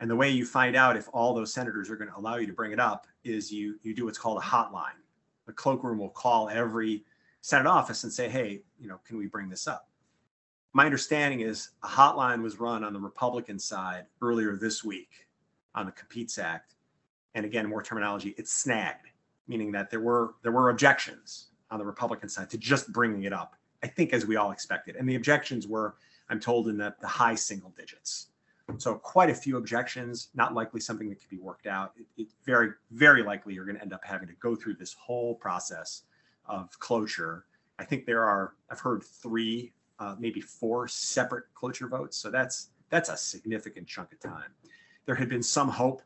And 0.00 0.08
the 0.08 0.16
way 0.16 0.30
you 0.30 0.46
find 0.46 0.76
out 0.76 0.96
if 0.96 1.08
all 1.12 1.34
those 1.34 1.52
senators 1.52 1.90
are 1.90 1.96
going 1.96 2.10
to 2.10 2.16
allow 2.16 2.36
you 2.36 2.46
to 2.46 2.52
bring 2.52 2.72
it 2.72 2.80
up 2.80 3.06
is 3.24 3.52
you 3.52 3.78
you 3.82 3.94
do 3.94 4.04
what's 4.04 4.18
called 4.18 4.38
a 4.38 4.40
hotline. 4.40 5.00
The 5.46 5.52
cloakroom 5.52 5.98
will 5.98 6.10
call 6.10 6.48
every 6.48 7.04
Senate 7.40 7.66
office 7.66 8.04
and 8.04 8.12
say, 8.12 8.28
"Hey, 8.28 8.62
you 8.78 8.88
know, 8.88 9.00
can 9.04 9.18
we 9.18 9.26
bring 9.26 9.48
this 9.48 9.66
up?" 9.66 9.88
My 10.72 10.84
understanding 10.84 11.40
is 11.40 11.70
a 11.82 11.88
hotline 11.88 12.42
was 12.42 12.58
run 12.58 12.84
on 12.84 12.92
the 12.92 13.00
Republican 13.00 13.58
side 13.58 14.06
earlier 14.22 14.56
this 14.56 14.84
week 14.84 15.28
on 15.74 15.86
the 15.86 15.92
Competes 15.92 16.38
Act, 16.38 16.74
and 17.34 17.44
again, 17.44 17.68
more 17.68 17.82
terminology, 17.82 18.34
it's 18.36 18.52
snagged, 18.52 19.08
meaning 19.48 19.72
that 19.72 19.90
there 19.90 20.00
were 20.00 20.34
there 20.42 20.52
were 20.52 20.70
objections 20.70 21.48
on 21.70 21.78
the 21.78 21.84
Republican 21.84 22.28
side 22.28 22.50
to 22.50 22.58
just 22.58 22.92
bringing 22.92 23.24
it 23.24 23.32
up. 23.32 23.56
I 23.82 23.86
think 23.86 24.12
as 24.12 24.26
we 24.26 24.36
all 24.36 24.50
expected, 24.50 24.96
and 24.96 25.08
the 25.08 25.16
objections 25.16 25.66
were 25.66 25.96
I'm 26.28 26.40
told 26.40 26.68
in 26.68 26.78
the, 26.78 26.94
the 27.00 27.06
high 27.06 27.34
single 27.34 27.70
digits. 27.76 28.28
So 28.78 28.94
quite 28.94 29.28
a 29.28 29.34
few 29.34 29.58
objections, 29.58 30.30
not 30.34 30.54
likely 30.54 30.80
something 30.80 31.10
that 31.10 31.20
could 31.20 31.28
be 31.28 31.38
worked 31.38 31.66
out. 31.66 31.92
It, 31.96 32.06
it 32.16 32.28
very, 32.46 32.70
very 32.90 33.22
likely 33.22 33.52
you're 33.52 33.66
going 33.66 33.76
to 33.76 33.82
end 33.82 33.92
up 33.92 34.04
having 34.04 34.26
to 34.28 34.34
go 34.34 34.56
through 34.56 34.76
this 34.76 34.94
whole 34.94 35.34
process 35.34 36.04
of 36.46 36.78
cloture. 36.78 37.44
I 37.78 37.84
think 37.84 38.06
there 38.06 38.24
are, 38.24 38.54
I've 38.70 38.80
heard 38.80 39.02
three, 39.02 39.72
uh, 39.98 40.16
maybe 40.18 40.40
four 40.40 40.88
separate 40.88 41.44
cloture 41.54 41.88
votes. 41.88 42.16
So 42.16 42.30
that's 42.30 42.70
that's 42.90 43.08
a 43.08 43.16
significant 43.16 43.86
chunk 43.86 44.12
of 44.12 44.20
time. 44.20 44.50
There 45.04 45.14
had 45.14 45.28
been 45.28 45.42
some 45.42 45.68
hope 45.68 46.02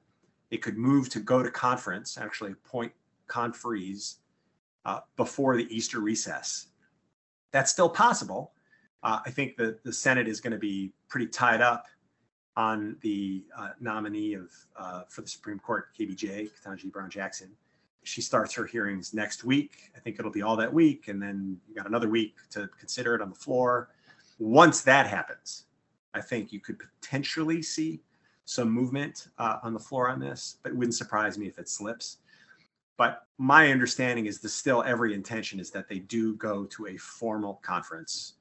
it 0.51 0.63
could 0.63 0.79
move 0.79 1.09
to 1.11 1.21
go 1.21 1.43
to 1.43 1.51
conference, 1.51 2.17
actually 2.17 2.53
appoint 2.53 2.93
conferees 3.29 4.17
uh, 4.85 5.01
before 5.17 5.57
the 5.57 5.67
Easter 5.75 6.01
recess. 6.01 6.69
That's 7.53 7.71
still 7.71 7.91
possible. 7.91 8.53
Uh, 9.03 9.21
I 9.25 9.31
think 9.31 9.57
that 9.57 9.83
the 9.85 9.93
Senate 9.93 10.29
is 10.29 10.41
going 10.41 10.53
to 10.53 10.59
be 10.59 10.93
pretty 11.09 11.27
tied 11.27 11.61
up 11.61 11.87
on 12.57 12.97
the 13.03 13.45
uh, 13.57 13.71
nominee 13.81 14.35
of 14.35 14.51
uh, 14.77 15.03
for 15.09 15.23
the 15.23 15.29
Supreme 15.29 15.61
Court, 15.61 15.95
KBJ, 15.97 16.51
Ketanji 16.51 16.91
Brown 16.91 17.09
Jackson. 17.09 17.51
She 18.03 18.21
starts 18.21 18.53
her 18.55 18.65
hearings 18.67 19.15
next 19.15 19.45
week. 19.45 19.93
I 19.97 20.01
think 20.01 20.19
it'll 20.19 20.33
be 20.33 20.43
all 20.43 20.57
that 20.57 20.73
week, 20.73 21.09
and 21.09 21.23
then 21.23 21.61
you 21.69 21.75
got 21.75 21.87
another 21.87 22.09
week 22.09 22.35
to 22.51 22.69
consider 22.79 23.15
it 23.15 23.23
on 23.23 23.29
the 23.29 23.37
floor. 23.37 23.91
Once 24.39 24.81
that 24.83 25.07
happens, 25.07 25.67
I 26.15 26.21
think 26.21 26.53
you 26.53 26.59
could 26.59 26.79
potentially 26.79 27.63
see 27.63 28.01
some 28.45 28.71
movement 28.71 29.29
uh, 29.39 29.59
on 29.63 29.75
the 29.75 29.79
floor 29.79 30.09
on 30.09 30.19
this, 30.19 30.57
but 30.63 30.73
it 30.73 30.75
wouldn't 30.77 30.95
surprise 30.95 31.39
me 31.39 31.47
if 31.47 31.59
it 31.59 31.69
slips. 31.69 32.17
But 32.97 33.27
my 33.37 33.71
understanding 33.71 34.27
is 34.27 34.41
that 34.41 34.49
still 34.49 34.83
every 34.83 35.15
intention 35.15 35.61
is 35.61 35.71
that 35.71 35.89
they 35.89 36.01
do 36.01 36.35
go 36.37 36.65
to 36.65 36.87
a 36.89 36.97
formal 36.97 37.61
conference 37.63 38.35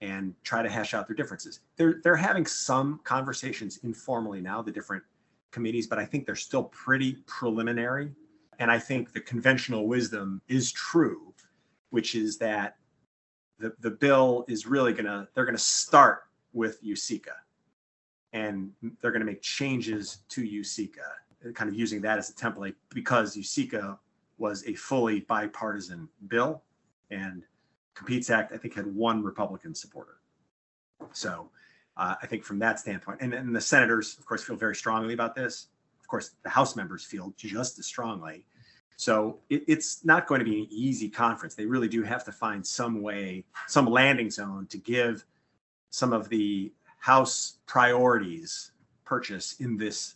and 0.00 0.34
try 0.42 0.62
to 0.62 0.68
hash 0.68 0.94
out 0.94 1.06
their 1.06 1.16
differences. 1.16 1.60
They're 1.76 2.00
they're 2.02 2.16
having 2.16 2.46
some 2.46 3.00
conversations 3.04 3.78
informally 3.78 4.40
now, 4.40 4.62
the 4.62 4.72
different 4.72 5.02
committees, 5.50 5.86
but 5.86 5.98
I 5.98 6.04
think 6.04 6.26
they're 6.26 6.36
still 6.36 6.64
pretty 6.64 7.18
preliminary. 7.26 8.12
And 8.58 8.70
I 8.70 8.78
think 8.78 9.12
the 9.12 9.20
conventional 9.20 9.86
wisdom 9.86 10.42
is 10.48 10.70
true, 10.72 11.32
which 11.90 12.14
is 12.14 12.38
that 12.38 12.76
the, 13.58 13.72
the 13.80 13.90
bill 13.90 14.44
is 14.48 14.66
really 14.66 14.92
gonna 14.92 15.28
they're 15.34 15.44
gonna 15.44 15.58
start 15.58 16.24
with 16.52 16.82
USICA 16.84 17.34
and 18.32 18.72
they're 19.00 19.12
gonna 19.12 19.24
make 19.24 19.42
changes 19.42 20.18
to 20.28 20.42
USICA, 20.42 21.54
kind 21.54 21.70
of 21.70 21.76
using 21.76 22.00
that 22.02 22.18
as 22.18 22.30
a 22.30 22.34
template 22.34 22.74
because 22.90 23.36
USICA 23.36 23.98
was 24.38 24.66
a 24.66 24.74
fully 24.74 25.20
bipartisan 25.20 26.08
bill 26.28 26.62
and 27.10 27.44
Competes 27.94 28.30
Act, 28.30 28.52
I 28.52 28.56
think, 28.56 28.74
had 28.74 28.86
one 28.86 29.22
Republican 29.22 29.74
supporter. 29.74 30.16
So 31.12 31.50
uh, 31.96 32.16
I 32.20 32.26
think 32.26 32.44
from 32.44 32.58
that 32.58 32.80
standpoint, 32.80 33.18
and, 33.20 33.34
and 33.34 33.54
the 33.54 33.60
senators, 33.60 34.16
of 34.18 34.26
course, 34.26 34.42
feel 34.42 34.56
very 34.56 34.74
strongly 34.74 35.14
about 35.14 35.34
this. 35.34 35.68
Of 36.00 36.08
course, 36.08 36.32
the 36.42 36.50
House 36.50 36.76
members 36.76 37.04
feel 37.04 37.32
just 37.36 37.78
as 37.78 37.86
strongly. 37.86 38.46
So 38.96 39.38
it, 39.48 39.64
it's 39.66 40.04
not 40.04 40.26
going 40.26 40.40
to 40.40 40.44
be 40.44 40.60
an 40.60 40.68
easy 40.70 41.08
conference. 41.08 41.54
They 41.54 41.66
really 41.66 41.88
do 41.88 42.02
have 42.02 42.24
to 42.24 42.32
find 42.32 42.66
some 42.66 43.02
way, 43.02 43.44
some 43.66 43.86
landing 43.86 44.30
zone 44.30 44.66
to 44.68 44.78
give 44.78 45.24
some 45.90 46.12
of 46.12 46.28
the 46.28 46.72
House 46.98 47.58
priorities 47.66 48.72
purchase 49.04 49.56
in 49.60 49.76
this 49.76 50.14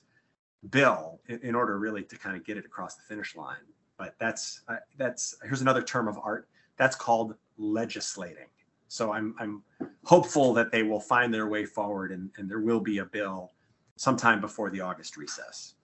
bill 0.71 1.21
in, 1.29 1.39
in 1.41 1.55
order 1.55 1.79
really 1.79 2.03
to 2.03 2.17
kind 2.17 2.37
of 2.37 2.45
get 2.45 2.57
it 2.57 2.65
across 2.65 2.97
the 2.97 3.03
finish 3.03 3.37
line. 3.37 3.57
But 3.99 4.15
that's 4.19 4.63
uh, 4.69 4.77
that's 4.97 5.37
here's 5.43 5.61
another 5.61 5.83
term 5.83 6.09
of 6.09 6.19
art. 6.19 6.49
That's 6.77 6.97
called 6.97 7.35
legislating. 7.59 8.47
So 8.89 9.13
I'm 9.13 9.35
I'm 9.39 9.63
hopeful 10.05 10.55
that 10.55 10.73
they 10.73 10.83
will 10.83 11.01
find 11.01 11.33
their 11.33 11.49
way 11.49 11.67
forward 11.67 12.11
and, 12.13 12.31
and 12.39 12.51
there 12.51 12.61
will 12.61 12.81
be 12.81 12.99
a 12.99 13.05
bill 13.05 13.53
sometime 13.97 14.41
before 14.41 14.71
the 14.71 14.81
August 14.81 15.17
recess. 15.17 15.75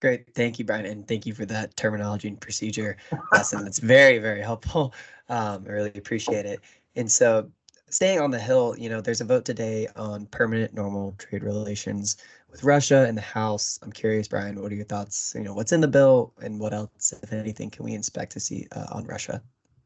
Great. 0.00 0.34
Thank 0.34 0.58
you, 0.58 0.64
Brian. 0.64 0.84
And 0.84 1.06
thank 1.06 1.26
you 1.26 1.32
for 1.32 1.46
that 1.46 1.76
terminology 1.76 2.26
and 2.26 2.40
procedure 2.40 2.96
lesson. 3.30 3.62
That's 3.62 3.78
very, 3.78 4.18
very 4.18 4.42
helpful. 4.42 4.92
Um, 5.28 5.64
I 5.66 5.70
really 5.70 5.92
appreciate 5.94 6.44
it. 6.44 6.60
And 6.96 7.10
so 7.10 7.48
staying 7.88 8.20
on 8.20 8.30
the 8.30 8.38
Hill, 8.38 8.74
you 8.76 8.88
know, 8.90 9.00
there's 9.00 9.20
a 9.20 9.24
vote 9.24 9.44
today 9.44 9.86
on 9.94 10.26
permanent 10.26 10.74
normal 10.74 11.14
trade 11.18 11.44
relations 11.44 12.16
with 12.50 12.64
Russia 12.64 13.06
in 13.08 13.14
the 13.14 13.20
House. 13.20 13.78
I'm 13.82 13.92
curious, 13.92 14.26
Brian, 14.26 14.60
what 14.60 14.72
are 14.72 14.74
your 14.74 14.84
thoughts? 14.84 15.32
You 15.36 15.44
know, 15.44 15.54
what's 15.54 15.72
in 15.72 15.80
the 15.80 15.88
bill 15.88 16.34
and 16.42 16.58
what 16.58 16.74
else, 16.74 17.14
if 17.22 17.32
anything, 17.32 17.70
can 17.70 17.84
we 17.84 17.94
expect 17.94 18.32
to 18.32 18.40
see 18.40 18.66
uh, 18.72 18.86
on 18.90 19.04
Russia? 19.04 19.40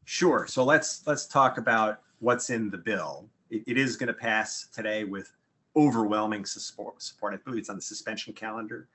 Sure. 0.09 0.47
So 0.47 0.63
let's 0.63 1.05
let's 1.05 1.25
talk 1.25 1.57
about 1.57 1.99
what's 2.19 2.49
in 2.49 2.69
the 2.69 2.77
bill. 2.77 3.27
it, 3.49 3.63
it 3.67 3.77
is 3.77 3.97
going 3.97 4.07
to 4.07 4.13
pass 4.13 4.67
today 4.73 5.03
with 5.03 5.33
overwhelming 5.75 6.45
support. 6.45 7.03
Support. 7.03 7.33
I 7.33 7.37
believe 7.43 7.59
it's 7.59 7.69
on 7.69 7.75
the 7.75 7.81
suspension 7.81 8.31
calendar, 8.31 8.87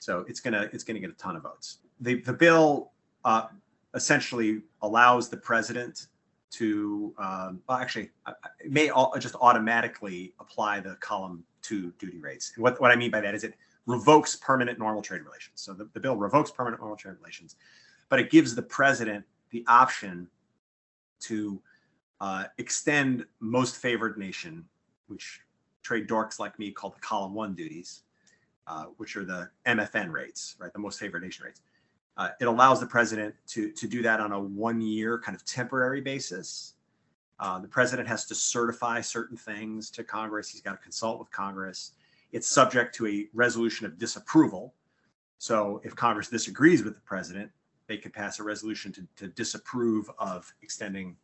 so 0.00 0.24
it's 0.26 0.40
gonna 0.40 0.68
it's 0.72 0.82
gonna 0.82 0.98
get 0.98 1.08
a 1.08 1.14
ton 1.14 1.36
of 1.36 1.44
votes. 1.44 1.78
The 2.00 2.20
the 2.22 2.32
bill 2.32 2.90
uh, 3.24 3.46
essentially 3.94 4.62
allows 4.82 5.28
the 5.28 5.36
president 5.36 6.08
to 6.50 7.14
um, 7.16 7.62
well, 7.68 7.78
actually 7.78 8.10
it 8.58 8.72
may 8.72 8.90
all, 8.90 9.16
just 9.20 9.36
automatically 9.40 10.34
apply 10.40 10.80
the 10.80 10.96
column 10.96 11.44
two 11.62 11.92
duty 12.00 12.18
rates. 12.18 12.54
And 12.56 12.64
what 12.64 12.80
what 12.80 12.90
I 12.90 12.96
mean 12.96 13.12
by 13.12 13.20
that 13.20 13.36
is 13.36 13.44
it 13.44 13.54
revokes 13.86 14.34
permanent 14.34 14.80
normal 14.80 15.00
trade 15.00 15.22
relations. 15.22 15.60
So 15.60 15.74
the, 15.74 15.88
the 15.92 16.00
bill 16.00 16.16
revokes 16.16 16.50
permanent 16.50 16.80
normal 16.82 16.96
trade 16.96 17.14
relations, 17.20 17.54
but 18.08 18.18
it 18.18 18.32
gives 18.32 18.56
the 18.56 18.62
president 18.62 19.24
the 19.50 19.64
option 19.68 20.26
to 21.20 21.60
uh, 22.20 22.44
extend 22.58 23.24
most 23.40 23.76
favored 23.76 24.18
nation, 24.18 24.64
which 25.08 25.40
trade 25.82 26.06
dorks 26.06 26.38
like 26.38 26.58
me 26.58 26.70
call 26.70 26.90
the 26.90 27.00
column 27.00 27.34
one 27.34 27.54
duties, 27.54 28.02
uh, 28.66 28.84
which 28.98 29.16
are 29.16 29.24
the 29.24 29.48
MFN 29.66 30.10
rates, 30.10 30.56
right? 30.58 30.72
The 30.72 30.78
most 30.78 30.98
favored 30.98 31.22
nation 31.22 31.44
rates. 31.44 31.62
Uh, 32.16 32.30
it 32.40 32.44
allows 32.44 32.80
the 32.80 32.86
president 32.86 33.34
to, 33.48 33.70
to 33.72 33.88
do 33.88 34.02
that 34.02 34.20
on 34.20 34.32
a 34.32 34.38
one 34.38 34.80
year 34.80 35.18
kind 35.18 35.34
of 35.34 35.44
temporary 35.44 36.00
basis. 36.00 36.74
Uh, 37.38 37.58
the 37.58 37.68
president 37.68 38.06
has 38.06 38.26
to 38.26 38.34
certify 38.34 39.00
certain 39.00 39.36
things 39.36 39.90
to 39.90 40.04
Congress. 40.04 40.50
He's 40.50 40.60
got 40.60 40.72
to 40.72 40.82
consult 40.82 41.18
with 41.18 41.30
Congress. 41.30 41.92
It's 42.32 42.46
subject 42.46 42.94
to 42.96 43.06
a 43.06 43.28
resolution 43.32 43.86
of 43.86 43.98
disapproval. 43.98 44.74
So 45.38 45.80
if 45.84 45.96
Congress 45.96 46.28
disagrees 46.28 46.84
with 46.84 46.94
the 46.94 47.00
president, 47.00 47.50
they 47.90 47.98
could 47.98 48.12
pass 48.12 48.38
a 48.38 48.44
resolution 48.44 48.92
to, 48.92 49.04
to 49.16 49.26
disapprove 49.26 50.08
of 50.20 50.54
extending 50.62 51.16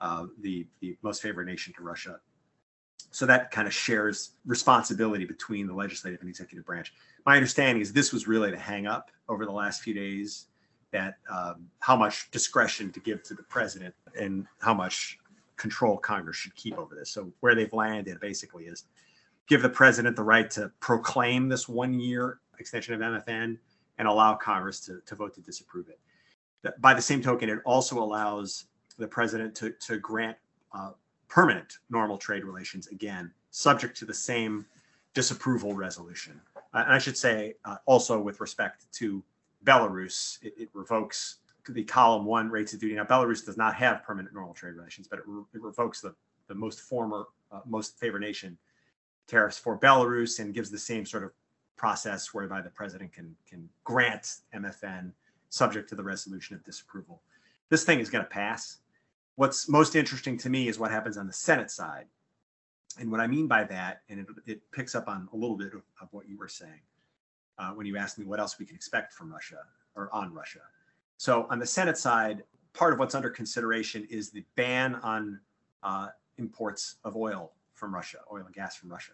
uh, 0.00 0.26
the, 0.40 0.66
the 0.80 0.98
most 1.02 1.22
favored 1.22 1.46
nation 1.46 1.72
to 1.72 1.84
Russia. 1.84 2.18
So 3.12 3.26
that 3.26 3.52
kind 3.52 3.68
of 3.68 3.72
shares 3.72 4.32
responsibility 4.44 5.24
between 5.24 5.68
the 5.68 5.72
legislative 5.72 6.18
and 6.20 6.28
executive 6.28 6.66
branch. 6.66 6.92
My 7.26 7.36
understanding 7.36 7.80
is 7.80 7.92
this 7.92 8.12
was 8.12 8.26
really 8.26 8.50
the 8.50 8.58
hang 8.58 8.88
up 8.88 9.12
over 9.28 9.46
the 9.46 9.52
last 9.52 9.82
few 9.82 9.94
days 9.94 10.46
that 10.90 11.14
um, 11.30 11.68
how 11.78 11.94
much 11.94 12.28
discretion 12.32 12.90
to 12.90 12.98
give 12.98 13.22
to 13.22 13.34
the 13.34 13.44
president 13.44 13.94
and 14.18 14.48
how 14.58 14.74
much 14.74 15.16
control 15.56 15.96
Congress 15.96 16.36
should 16.36 16.56
keep 16.56 16.76
over 16.76 16.96
this. 16.96 17.12
So 17.12 17.32
where 17.38 17.54
they've 17.54 17.72
landed 17.72 18.18
basically 18.18 18.64
is 18.64 18.86
give 19.46 19.62
the 19.62 19.68
president 19.68 20.16
the 20.16 20.24
right 20.24 20.50
to 20.50 20.72
proclaim 20.80 21.48
this 21.48 21.68
one 21.68 22.00
year 22.00 22.40
extension 22.58 22.94
of 22.94 23.00
MFN 23.00 23.58
and 24.00 24.08
allow 24.08 24.34
Congress 24.34 24.80
to, 24.80 25.02
to 25.04 25.14
vote 25.14 25.34
to 25.34 25.42
disapprove 25.42 25.86
it. 25.90 26.00
By 26.80 26.94
the 26.94 27.02
same 27.02 27.20
token, 27.20 27.50
it 27.50 27.58
also 27.66 28.02
allows 28.02 28.64
the 28.96 29.06
president 29.06 29.54
to, 29.56 29.72
to 29.72 29.98
grant 29.98 30.38
uh, 30.72 30.92
permanent 31.28 31.78
normal 31.90 32.16
trade 32.16 32.44
relations 32.44 32.86
again, 32.88 33.30
subject 33.50 33.94
to 33.98 34.06
the 34.06 34.14
same 34.14 34.64
disapproval 35.12 35.74
resolution. 35.74 36.40
Uh, 36.56 36.84
and 36.86 36.94
I 36.94 36.98
should 36.98 37.16
say 37.16 37.56
uh, 37.66 37.76
also 37.84 38.18
with 38.18 38.40
respect 38.40 38.90
to 38.94 39.22
Belarus, 39.64 40.42
it, 40.42 40.54
it, 40.56 40.68
revokes 40.72 41.36
the 41.68 41.84
column 41.84 42.24
one 42.24 42.48
rates 42.48 42.72
of 42.72 42.80
duty. 42.80 42.94
Now, 42.94 43.04
Belarus 43.04 43.44
does 43.44 43.58
not 43.58 43.74
have 43.74 44.02
permanent 44.02 44.34
normal 44.34 44.54
trade 44.54 44.76
relations, 44.76 45.08
but 45.08 45.18
it, 45.18 45.24
re- 45.26 45.44
it 45.52 45.60
revokes 45.60 46.00
the, 46.00 46.14
the 46.48 46.54
most 46.54 46.80
former, 46.80 47.26
uh, 47.52 47.60
most 47.66 47.98
favored 47.98 48.20
nation 48.20 48.56
tariffs 49.26 49.58
for 49.58 49.78
Belarus 49.78 50.40
and 50.40 50.54
gives 50.54 50.70
the 50.70 50.78
same 50.78 51.04
sort 51.04 51.22
of 51.22 51.32
process 51.80 52.34
whereby 52.34 52.60
the 52.60 52.68
president 52.68 53.10
can 53.10 53.34
can 53.48 53.66
grant 53.84 54.26
MFN 54.54 55.12
subject 55.48 55.88
to 55.88 55.94
the 55.94 56.02
resolution 56.02 56.54
of 56.54 56.62
disapproval. 56.62 57.22
This 57.70 57.84
thing 57.84 58.00
is 58.00 58.10
going 58.10 58.22
to 58.22 58.28
pass. 58.28 58.80
What's 59.36 59.66
most 59.66 59.96
interesting 59.96 60.36
to 60.38 60.50
me 60.50 60.68
is 60.68 60.78
what 60.78 60.90
happens 60.90 61.16
on 61.16 61.26
the 61.26 61.32
Senate 61.32 61.70
side. 61.70 62.04
And 62.98 63.10
what 63.10 63.20
I 63.20 63.26
mean 63.26 63.46
by 63.46 63.64
that, 63.64 64.02
and 64.10 64.20
it, 64.20 64.26
it 64.44 64.60
picks 64.72 64.94
up 64.94 65.08
on 65.08 65.26
a 65.32 65.36
little 65.36 65.56
bit 65.56 65.72
of, 65.72 65.80
of 66.02 66.08
what 66.10 66.28
you 66.28 66.36
were 66.36 66.48
saying 66.48 66.82
uh, 67.58 67.70
when 67.70 67.86
you 67.86 67.96
asked 67.96 68.18
me 68.18 68.26
what 68.26 68.40
else 68.40 68.58
we 68.58 68.66
can 68.66 68.76
expect 68.76 69.14
from 69.14 69.32
Russia 69.32 69.60
or 69.94 70.14
on 70.14 70.34
Russia. 70.34 70.60
So 71.16 71.46
on 71.48 71.58
the 71.58 71.66
Senate 71.66 71.96
side, 71.96 72.42
part 72.74 72.92
of 72.92 72.98
what's 72.98 73.14
under 73.14 73.30
consideration 73.30 74.06
is 74.10 74.30
the 74.30 74.44
ban 74.54 74.96
on 74.96 75.40
uh, 75.82 76.08
imports 76.36 76.96
of 77.04 77.16
oil 77.16 77.52
from 77.72 77.94
Russia, 77.94 78.18
oil 78.30 78.44
and 78.44 78.54
gas 78.54 78.76
from 78.76 78.90
Russia. 78.90 79.12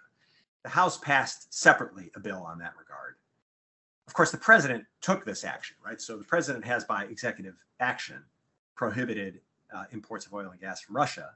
The 0.66 0.70
House 0.70 0.99
passed 0.99 1.54
separately 1.54 2.11
a 2.16 2.18
bill 2.18 2.42
on 2.42 2.58
that 2.58 2.73
regard. 2.76 3.14
Of 4.08 4.14
course, 4.14 4.32
the 4.32 4.37
president 4.37 4.85
took 5.00 5.25
this 5.25 5.44
action, 5.44 5.76
right? 5.87 6.00
So 6.00 6.16
the 6.16 6.25
president 6.25 6.64
has, 6.64 6.82
by 6.82 7.04
executive 7.04 7.54
action, 7.78 8.25
prohibited 8.75 9.42
uh, 9.73 9.85
imports 9.92 10.26
of 10.26 10.35
oil 10.35 10.50
and 10.50 10.61
gas 10.61 10.80
from 10.80 10.96
Russia. 10.96 11.30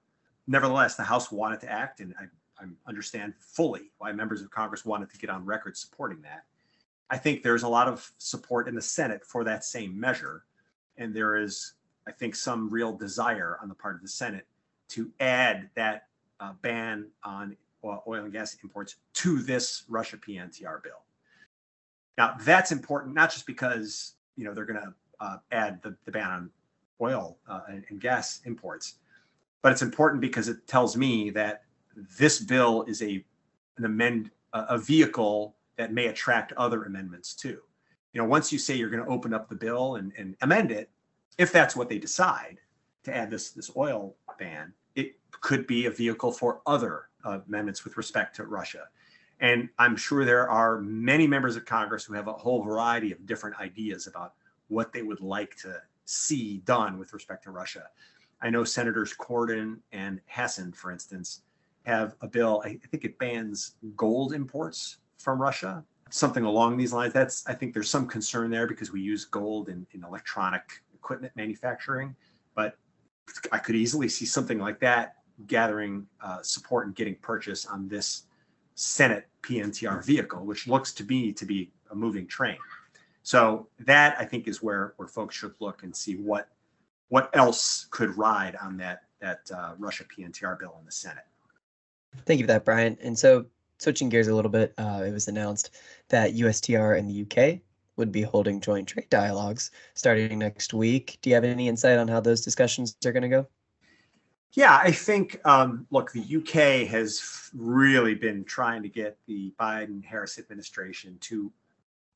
Nevertheless, 0.49 0.96
the 0.96 1.04
House 1.04 1.30
wanted 1.30 1.60
to 1.60 1.70
act, 1.70 2.00
and 2.00 2.12
I, 2.18 2.25
I 2.60 2.66
understand 2.88 3.34
fully 3.38 3.92
why 3.99 4.10
members 4.10 4.42
of 4.42 4.50
Congress 4.50 4.84
wanted 4.84 5.10
to 5.10 5.18
get 5.18 5.30
on 5.30 5.46
record 5.46 5.76
supporting 5.76 6.22
that. 6.22 6.42
I 7.08 7.16
think 7.16 7.44
there's 7.44 7.62
a 7.62 7.68
lot 7.68 7.87
of 7.87 8.10
support 8.18 8.66
in 8.66 8.75
the 8.75 8.82
Senate 8.82 9.25
for 9.25 9.44
that 9.44 9.62
same 9.62 9.99
measure. 9.99 10.42
And 10.96 11.14
there 11.14 11.37
is, 11.37 11.75
I 12.04 12.10
think, 12.10 12.34
some 12.34 12.68
real 12.68 12.96
desire 12.96 13.60
on 13.62 13.68
the 13.68 13.76
part 13.76 13.94
of 13.94 14.02
the 14.02 14.08
Senate 14.08 14.49
to 14.88 15.08
add 15.20 15.70
that 15.76 16.08
uh, 16.40 16.54
ban 16.62 17.06
on 17.22 17.56
oil 17.84 18.25
and 18.25 18.32
gas 18.32 18.56
imports 18.62 18.96
to 19.14 19.40
this 19.40 19.84
Russia 19.88 20.16
PNTR 20.16 20.82
bill. 20.82 21.02
Now 22.18 22.37
that's 22.40 22.72
important 22.72 23.14
not 23.14 23.30
just 23.30 23.46
because 23.46 24.14
you 24.37 24.44
know 24.44 24.54
they're 24.54 24.66
going 24.66 24.80
to 24.80 24.94
uh, 25.20 25.37
add 25.52 25.82
the, 25.82 25.96
the 26.04 26.12
ban 26.12 26.30
on 26.30 26.50
oil 27.00 27.38
uh, 27.49 27.60
and, 27.68 27.84
and 27.88 28.00
gas 28.00 28.40
imports, 28.44 28.96
but 29.62 29.72
it's 29.72 29.82
important 29.82 30.20
because 30.20 30.49
it 30.49 30.66
tells 30.66 30.96
me 30.96 31.30
that 31.30 31.62
this 32.18 32.40
bill 32.40 32.82
is 32.84 33.02
a 33.02 33.25
an 33.78 33.84
amend 33.84 34.30
a 34.52 34.76
vehicle 34.76 35.54
that 35.76 35.92
may 35.92 36.08
attract 36.08 36.52
other 36.52 36.84
amendments 36.84 37.34
too. 37.34 37.60
You 38.12 38.20
know, 38.20 38.26
once 38.26 38.52
you 38.52 38.58
say 38.58 38.75
you're 38.75 38.90
going 38.90 39.04
to 39.04 39.10
open 39.10 39.32
up 39.32 39.49
the 39.49 39.54
bill 39.54 39.96
and, 39.96 40.12
and 40.18 40.37
amend 40.42 40.72
it, 40.72 40.90
if 41.38 41.52
that's 41.52 41.76
what 41.76 41.88
they 41.88 41.99
decide 41.99 42.58
to 43.04 43.16
add 43.16 43.30
this 43.30 43.50
this 43.50 43.70
oil 43.76 44.16
ban, 44.38 44.72
it 44.94 45.14
could 45.40 45.66
be 45.66 45.87
a 45.87 45.90
vehicle 45.90 46.32
for 46.32 46.60
other 46.66 47.09
Uh, 47.22 47.40
amendments 47.46 47.84
with 47.84 47.98
respect 47.98 48.34
to 48.36 48.44
Russia. 48.44 48.88
And 49.40 49.68
I'm 49.78 49.94
sure 49.94 50.24
there 50.24 50.48
are 50.48 50.80
many 50.80 51.26
members 51.26 51.54
of 51.54 51.66
Congress 51.66 52.04
who 52.04 52.14
have 52.14 52.28
a 52.28 52.32
whole 52.32 52.62
variety 52.62 53.12
of 53.12 53.26
different 53.26 53.60
ideas 53.60 54.06
about 54.06 54.34
what 54.68 54.92
they 54.92 55.02
would 55.02 55.20
like 55.20 55.54
to 55.56 55.82
see 56.06 56.58
done 56.64 56.98
with 56.98 57.12
respect 57.12 57.44
to 57.44 57.50
Russia. 57.50 57.88
I 58.40 58.48
know 58.48 58.64
Senators 58.64 59.14
Cornyn 59.14 59.80
and 59.92 60.20
Hassan, 60.28 60.72
for 60.72 60.90
instance, 60.90 61.42
have 61.84 62.14
a 62.22 62.26
bill. 62.26 62.62
I 62.64 62.78
think 62.90 63.04
it 63.04 63.18
bans 63.18 63.74
gold 63.96 64.32
imports 64.32 64.98
from 65.18 65.40
Russia, 65.40 65.84
something 66.08 66.44
along 66.44 66.78
these 66.78 66.94
lines. 66.94 67.12
That's 67.12 67.46
I 67.46 67.52
think 67.52 67.74
there's 67.74 67.90
some 67.90 68.06
concern 68.06 68.50
there 68.50 68.66
because 68.66 68.92
we 68.92 69.02
use 69.02 69.26
gold 69.26 69.68
in, 69.68 69.86
in 69.92 70.04
electronic 70.04 70.62
equipment 70.94 71.34
manufacturing, 71.36 72.16
but 72.54 72.78
I 73.52 73.58
could 73.58 73.74
easily 73.74 74.08
see 74.08 74.24
something 74.24 74.58
like 74.58 74.80
that 74.80 75.16
gathering 75.47 76.06
uh, 76.23 76.42
support 76.42 76.87
and 76.87 76.94
getting 76.94 77.16
purchase 77.16 77.66
on 77.66 77.88
this 77.88 78.25
Senate 78.75 79.28
PNTR 79.42 80.04
vehicle, 80.04 80.44
which 80.44 80.66
looks 80.66 80.92
to 80.92 81.02
be 81.02 81.32
to 81.32 81.44
be 81.44 81.70
a 81.90 81.94
moving 81.94 82.26
train. 82.26 82.59
So 83.23 83.68
that 83.80 84.16
I 84.18 84.25
think 84.25 84.49
is 84.49 84.62
where 84.62 84.94
where 84.97 85.09
folks 85.09 85.37
should 85.37 85.54
look 85.61 85.82
and 85.82 85.94
see 85.94 86.16
what 86.16 86.49
what 87.09 87.30
else 87.35 87.87
could 87.90 88.16
ride 88.16 88.56
on 88.56 88.76
that 88.78 89.02
that 89.20 89.50
uh, 89.54 89.75
Russia 89.78 90.04
PNTR 90.04 90.59
bill 90.59 90.76
in 90.78 90.87
the 90.87 90.92
Senate. 90.92 91.25
Thank 92.25 92.40
you 92.40 92.44
for 92.44 92.52
that, 92.52 92.64
Brian. 92.64 92.97
And 93.02 93.18
so 93.18 93.47
switching 93.78 94.09
gears 94.09 94.28
a 94.28 94.35
little 94.35 94.50
bit, 94.50 94.75
uh, 94.78 95.04
it 95.06 95.12
was 95.12 95.28
announced 95.28 95.76
that 96.09 96.35
USTR 96.35 96.99
and 96.99 97.09
the 97.09 97.23
UK 97.23 97.61
would 97.97 98.11
be 98.11 98.23
holding 98.23 98.61
joint 98.61 98.88
trade 98.88 99.09
dialogues 99.11 99.70
starting 99.94 100.38
next 100.38 100.73
week. 100.73 101.18
Do 101.20 101.30
you 101.30 101.35
have 101.35 101.44
any 101.44 101.68
insight 101.68 101.99
on 101.99 102.09
how 102.09 102.20
those 102.20 102.40
discussions 102.40 102.97
are 103.04 103.12
going 103.12 103.23
to 103.23 103.28
go? 103.28 103.47
Yeah, 104.52 104.80
I 104.83 104.90
think, 104.90 105.40
um, 105.45 105.87
look, 105.90 106.11
the 106.11 106.37
UK 106.38 106.88
has 106.88 107.50
really 107.54 108.14
been 108.14 108.45
trying 108.45 108.83
to 108.83 108.88
get 108.88 109.16
the 109.26 109.54
Biden 109.61 110.04
Harris 110.04 110.38
administration 110.40 111.16
to 111.21 111.52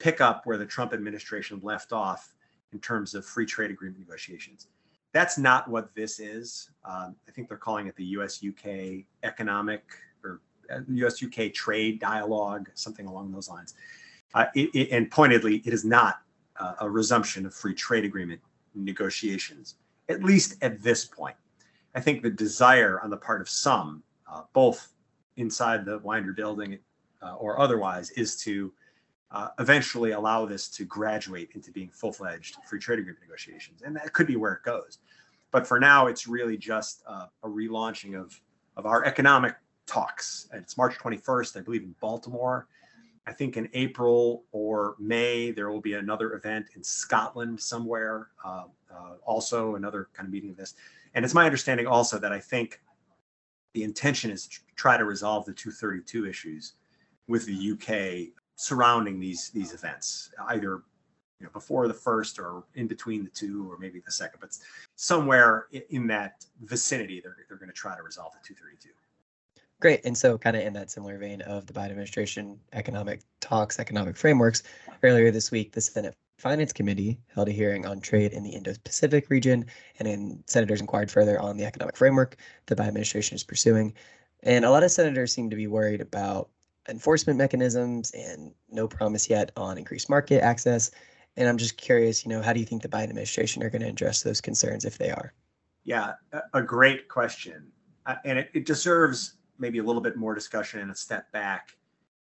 pick 0.01 0.21
up 0.21 0.45
where 0.45 0.59
the 0.59 0.67
Trump 0.67 0.93
administration 0.93 1.61
left 1.63 1.93
off 1.93 2.35
in 2.73 2.81
terms 2.81 3.15
of 3.15 3.25
free 3.25 3.47
trade 3.47 3.71
agreement 3.71 4.01
negotiations. 4.01 4.67
That's 5.13 5.39
not 5.39 5.69
what 5.69 5.95
this 5.95 6.19
is. 6.19 6.71
Um, 6.85 7.15
I 7.29 7.31
think 7.31 7.49
they're 7.49 7.57
calling 7.57 7.87
it 7.87 7.95
the 7.95 8.05
US 8.07 8.45
UK 8.45 9.05
economic 9.23 9.85
or 10.25 10.41
US 10.89 11.23
uh, 11.23 11.27
UK 11.27 11.53
trade 11.53 12.01
dialogue, 12.01 12.69
something 12.75 13.07
along 13.07 13.31
those 13.31 13.49
lines. 13.49 13.75
Uh, 14.35 14.47
it, 14.57 14.71
it, 14.75 14.91
and 14.91 15.09
pointedly, 15.09 15.63
it 15.65 15.73
is 15.73 15.85
not 15.85 16.17
uh, 16.59 16.75
a 16.81 16.91
resumption 16.91 17.47
of 17.47 17.55
free 17.55 17.75
trade 17.75 18.05
agreement 18.05 18.41
negotiations, 18.75 19.77
at 20.09 20.25
least 20.25 20.57
at 20.63 20.83
this 20.83 21.05
point. 21.05 21.37
I 21.95 22.01
think 22.01 22.23
the 22.23 22.31
desire 22.31 23.01
on 23.01 23.11
the 23.11 23.17
part 23.17 23.41
of 23.41 23.49
some, 23.49 24.03
uh, 24.31 24.43
both 24.53 24.93
inside 25.37 25.85
the 25.85 25.99
Winder 25.99 26.33
building 26.33 26.79
uh, 27.23 27.35
or 27.35 27.59
otherwise, 27.59 28.11
is 28.11 28.37
to 28.43 28.73
uh, 29.31 29.49
eventually 29.59 30.13
allow 30.13 30.47
this 30.47 30.69
to 30.69 30.85
graduate 30.85 31.51
into 31.55 31.71
being 31.73 31.91
full-fledged 31.91 32.57
free 32.67 32.79
trade 32.79 32.99
agreement 32.99 33.23
negotiations, 33.23 33.83
and 33.83 33.97
that 33.97 34.13
could 34.13 34.27
be 34.27 34.37
where 34.37 34.55
it 34.55 34.63
goes. 34.63 34.99
But 35.51 35.67
for 35.67 35.79
now, 35.81 36.07
it's 36.07 36.27
really 36.27 36.57
just 36.57 37.03
uh, 37.07 37.27
a 37.43 37.49
relaunching 37.49 38.21
of 38.21 38.41
of 38.77 38.87
our 38.87 39.05
economic 39.05 39.55
talks. 39.87 40.49
It's 40.53 40.77
March 40.77 40.99
21st, 40.99 41.59
I 41.59 41.61
believe, 41.61 41.83
in 41.83 41.95
Baltimore. 42.01 42.67
I 43.27 43.33
think 43.33 43.57
in 43.57 43.69
April 43.73 44.45
or 44.53 44.97
May 44.99 45.51
there 45.51 45.71
will 45.71 45.81
be 45.81 45.95
another 45.95 46.35
event 46.35 46.67
in 46.75 46.83
Scotland 46.83 47.61
somewhere. 47.61 48.29
Uh, 48.45 48.65
uh, 48.95 49.15
also, 49.25 49.77
another 49.77 50.09
kind 50.13 50.27
of 50.27 50.33
meeting 50.33 50.51
of 50.51 50.57
this. 50.57 50.75
And 51.15 51.25
it's 51.25 51.35
my 51.35 51.45
understanding 51.45 51.87
also 51.87 52.19
that 52.19 52.33
I 52.33 52.41
think 52.41 52.81
the 53.73 53.83
intention 53.83 54.31
is 54.31 54.47
to 54.47 54.61
try 54.77 54.97
to 54.97 55.05
resolve 55.05 55.45
the 55.45 55.53
232 55.53 56.27
issues 56.27 56.75
with 57.29 57.47
the 57.47 57.73
UK 57.73 58.33
surrounding 58.57 59.19
these 59.19 59.51
these 59.51 59.73
events, 59.73 60.31
either 60.49 60.83
you 61.41 61.47
know 61.47 61.51
before 61.53 61.89
the 61.89 61.95
first 61.95 62.39
or 62.39 62.65
in 62.75 62.87
between 62.87 63.25
the 63.25 63.31
two, 63.31 63.71
or 63.71 63.79
maybe 63.79 64.01
the 64.05 64.13
second, 64.13 64.41
but 64.41 64.57
somewhere 64.97 65.67
in 65.91 66.07
that 66.07 66.45
vicinity, 66.63 67.21
they're 67.21 67.37
they're 67.49 67.59
going 67.59 67.69
to 67.69 67.75
try 67.75 67.97
to 67.97 68.03
resolve 68.03 68.33
the 68.33 68.47
232. 68.47 68.91
Great. 69.81 70.01
And 70.05 70.17
so, 70.17 70.39
kind 70.39 70.57
of 70.57 70.63
in 70.63 70.73
that 70.75 70.91
similar 70.91 71.19
vein 71.19 71.43
of 71.43 71.67
the 71.67 71.73
Biden 71.73 71.91
administration 71.91 72.59
economic 72.73 73.21
talks, 73.41 73.79
economic 73.79 74.17
frameworks, 74.17 74.63
earlier 75.03 75.31
this 75.31 75.51
week, 75.51 75.73
the 75.73 75.81
Senate 75.81 76.15
Finance 76.39 76.73
Committee 76.73 77.21
held 77.35 77.49
a 77.49 77.53
hearing 77.53 77.87
on 77.87 78.01
trade 78.01 78.33
in 78.33 78.43
the 78.43 78.51
Indo 78.51 78.75
Pacific 78.85 79.31
region, 79.31 79.65
and 79.99 80.09
then 80.09 80.43
senators 80.47 80.81
inquired 80.81 81.11
further 81.11 81.41
on 81.41 81.57
the 81.57 81.65
economic 81.65 81.97
framework 81.97 82.37
the 82.67 82.77
Biden 82.77 82.89
administration 82.89 83.37
is 83.37 83.45
pursuing. 83.45 83.95
And 84.43 84.65
a 84.65 84.71
lot 84.71 84.83
of 84.83 84.91
senators 84.91 85.33
seem 85.33 85.49
to 85.51 85.57
be 85.57 85.67
worried 85.67 86.01
about 86.01 86.51
enforcement 86.89 87.39
mechanisms 87.39 88.11
and 88.11 88.53
no 88.71 88.87
promise 88.87 89.31
yet 89.31 89.53
on 89.57 89.79
increased 89.79 90.11
market 90.11 90.43
access. 90.43 90.91
And 91.37 91.49
I'm 91.49 91.59
just 91.59 91.77
curious, 91.77 92.25
you 92.25 92.29
know, 92.29 92.43
how 92.43 92.53
do 92.53 92.61
you 92.61 92.67
think 92.67 92.83
the 92.83 92.89
Biden 92.89 93.05
administration 93.05 93.63
are 93.63 93.71
going 93.71 93.83
to 93.83 93.89
address 93.89 94.23
those 94.23 94.41
concerns 94.41 94.85
if 94.85 94.99
they 94.99 95.11
are? 95.11 95.33
Yeah, 95.85 96.13
a 96.53 96.63
great 96.63 97.09
question. 97.09 97.73
Uh, 98.07 98.17
and 98.25 98.39
it, 98.39 98.51
it 98.55 98.67
deserves 98.67 99.35
maybe 99.59 99.79
a 99.79 99.83
little 99.83 100.03
bit 100.03 100.17
more 100.17 100.35
discussion 100.35 100.81
and 100.81 100.91
a 100.91 100.95
step 100.95 101.31
back. 101.33 101.77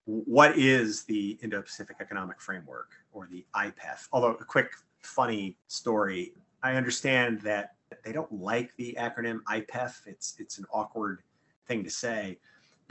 What 0.06 0.58
is 0.58 1.04
the 1.04 1.38
Indo 1.42 1.62
Pacific 1.62 1.98
Economic 2.00 2.42
Framework 2.42 2.92
or 3.14 3.28
the 3.30 3.46
IPEF? 3.56 4.08
Although, 4.12 4.34
a 4.34 4.46
quick 4.46 4.72
funny 5.02 5.58
story 5.68 6.34
I 6.64 6.76
understand 6.76 7.42
that 7.42 7.76
they 8.04 8.12
don't 8.12 8.32
like 8.32 8.76
the 8.76 8.96
acronym 9.00 9.40
IPEF, 9.50 10.06
it's, 10.06 10.36
it's 10.40 10.60
an 10.60 10.66
awkward 10.72 11.22
thing 11.68 11.84
to 11.84 11.90
say 11.90 12.38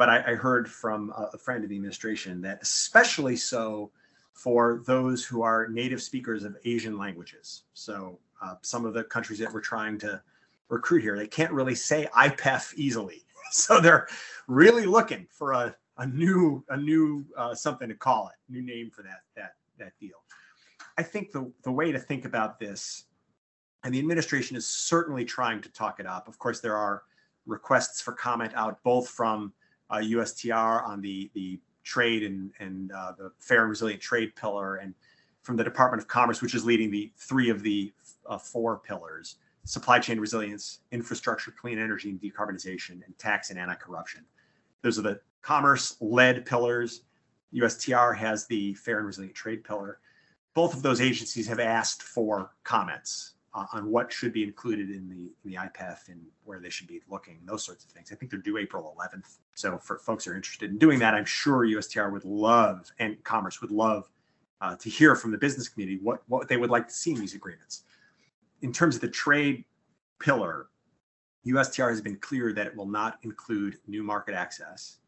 but 0.01 0.09
I, 0.09 0.33
I 0.33 0.35
heard 0.35 0.66
from 0.66 1.12
a, 1.14 1.29
a 1.35 1.38
friend 1.38 1.62
of 1.62 1.68
the 1.68 1.77
administration 1.77 2.40
that 2.40 2.59
especially 2.62 3.37
so 3.37 3.90
for 4.33 4.83
those 4.87 5.27
who 5.27 5.42
are 5.42 5.68
native 5.68 6.01
speakers 6.01 6.42
of 6.42 6.57
Asian 6.64 6.96
languages. 6.96 7.64
So 7.75 8.18
uh, 8.40 8.55
some 8.62 8.87
of 8.87 8.94
the 8.94 9.05
countries 9.05 9.38
that 9.40 9.53
we're 9.53 9.61
trying 9.61 9.99
to 9.99 10.23
recruit 10.70 11.03
here, 11.03 11.18
they 11.18 11.27
can't 11.27 11.53
really 11.53 11.75
say 11.75 12.09
IPEF 12.16 12.73
easily. 12.75 13.25
So 13.53 13.81
they're 13.81 14.07
really 14.46 14.87
looking 14.87 15.27
for 15.29 15.51
a, 15.51 15.75
a 16.00 16.06
new 16.06 16.64
a 16.70 16.76
new 16.76 17.24
uh, 17.36 17.54
something 17.54 17.88
to 17.88 17.94
call 17.94 18.28
it, 18.28 18.52
new 18.52 18.62
name 18.62 18.90
for 18.90 19.02
that 19.02 19.20
that 19.36 19.54
that 19.78 19.92
deal. 20.00 20.16
I 20.98 21.02
think 21.02 21.30
the 21.30 21.52
the 21.62 21.70
way 21.70 21.92
to 21.92 21.98
think 21.98 22.24
about 22.24 22.58
this, 22.58 23.04
and 23.84 23.94
the 23.94 23.98
administration 23.98 24.56
is 24.56 24.66
certainly 24.66 25.24
trying 25.24 25.60
to 25.60 25.68
talk 25.70 26.00
it 26.00 26.06
up. 26.06 26.26
Of 26.26 26.38
course, 26.38 26.60
there 26.60 26.76
are 26.76 27.02
requests 27.46 28.00
for 28.00 28.12
comment 28.12 28.52
out 28.54 28.82
both 28.82 29.08
from 29.08 29.52
uh, 29.90 29.96
USTR 29.96 30.86
on 30.86 31.02
the 31.02 31.30
the 31.34 31.60
trade 31.84 32.22
and 32.22 32.50
and 32.60 32.90
uh, 32.92 33.12
the 33.16 33.30
fair 33.38 33.60
and 33.60 33.70
resilient 33.70 34.00
trade 34.00 34.34
pillar, 34.36 34.76
and 34.76 34.94
from 35.42 35.56
the 35.56 35.64
Department 35.64 36.00
of 36.00 36.08
Commerce, 36.08 36.40
which 36.40 36.54
is 36.54 36.64
leading 36.64 36.90
the 36.90 37.12
three 37.18 37.50
of 37.50 37.62
the 37.62 37.92
uh, 38.24 38.38
four 38.38 38.78
pillars: 38.78 39.36
supply 39.64 39.98
chain 39.98 40.18
resilience, 40.18 40.80
infrastructure, 40.92 41.50
clean 41.50 41.78
energy 41.78 42.08
and 42.08 42.18
decarbonization, 42.22 43.04
and 43.04 43.18
tax 43.18 43.50
and 43.50 43.58
anti-corruption. 43.58 44.24
Those 44.83 44.99
are 44.99 45.03
the 45.03 45.21
commerce-led 45.43 46.47
pillars. 46.47 47.03
USTR 47.55 48.16
has 48.16 48.47
the 48.47 48.75
fair 48.75 48.99
and 48.99 49.07
resilient 49.07 49.35
trade 49.35 49.64
pillar. 49.64 49.99
Both 50.55 50.75
of 50.75 50.83
those 50.83 51.01
agencies 51.01 51.47
have 51.49 51.61
asked 51.61 52.03
for 52.03 52.53
comments 52.64 53.35
uh, 53.55 53.66
on 53.73 53.90
what 53.90 54.12
should 54.12 54.33
be 54.33 54.43
included 54.43 54.90
in 54.90 55.09
the 55.09 55.33
in 55.45 55.51
the 55.51 55.55
IPEF 55.55 56.09
and 56.09 56.21
where 56.45 56.61
they 56.61 56.71
should 56.71 56.87
be 56.87 57.01
looking, 57.09 57.40
those 57.45 57.64
sorts 57.64 57.85
of 57.85 57.90
things. 57.90 58.11
I 58.12 58.14
think 58.14 58.31
they're 58.31 58.40
due 58.40 58.59
April 58.59 58.97
11th. 58.99 59.38
So 59.55 59.79
for 59.79 59.99
folks 59.99 60.25
who 60.25 60.33
are 60.33 60.37
interested 60.37 60.71
in 60.71 60.79
doing 60.79 60.99
that, 61.01 61.14
I'm 61.14 61.25
sure 61.25 61.66
USTR 61.66 62.12
would 62.12 62.25
love 62.25 62.90
and 62.99 63.23
Commerce 63.25 63.61
would 63.61 63.71
love 63.71 64.09
uh, 64.61 64.77
to 64.77 64.88
hear 64.88 65.16
from 65.16 65.31
the 65.31 65.38
business 65.38 65.69
community 65.69 65.99
what 66.03 66.23
what 66.29 66.49
they 66.49 66.57
would 66.57 66.71
like 66.71 66.88
to 66.88 66.95
see 66.95 67.12
in 67.12 67.21
these 67.21 67.35
agreements. 67.35 67.85
In 68.62 68.73
terms 68.73 68.95
of 68.95 69.01
the 69.01 69.09
trade 69.09 69.64
pillar, 70.21 70.69
USTR 71.46 71.90
has 71.90 72.00
been 72.00 72.16
clear 72.16 72.53
that 72.53 72.66
it 72.66 72.76
will 72.76 72.88
not 72.88 73.18
include 73.22 73.79
new 73.87 74.03
market 74.03 74.35
access, 74.35 74.98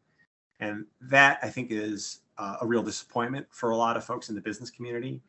and 0.59 0.85
that 1.01 1.39
I 1.43 1.49
think 1.49 1.71
is 1.71 2.21
uh, 2.37 2.57
a 2.61 2.65
real 2.65 2.83
disappointment 2.83 3.47
for 3.51 3.71
a 3.71 3.77
lot 3.77 3.97
of 3.97 4.03
folks 4.03 4.29
in 4.29 4.35
the 4.35 4.41
business 4.41 4.69
community. 4.69 5.21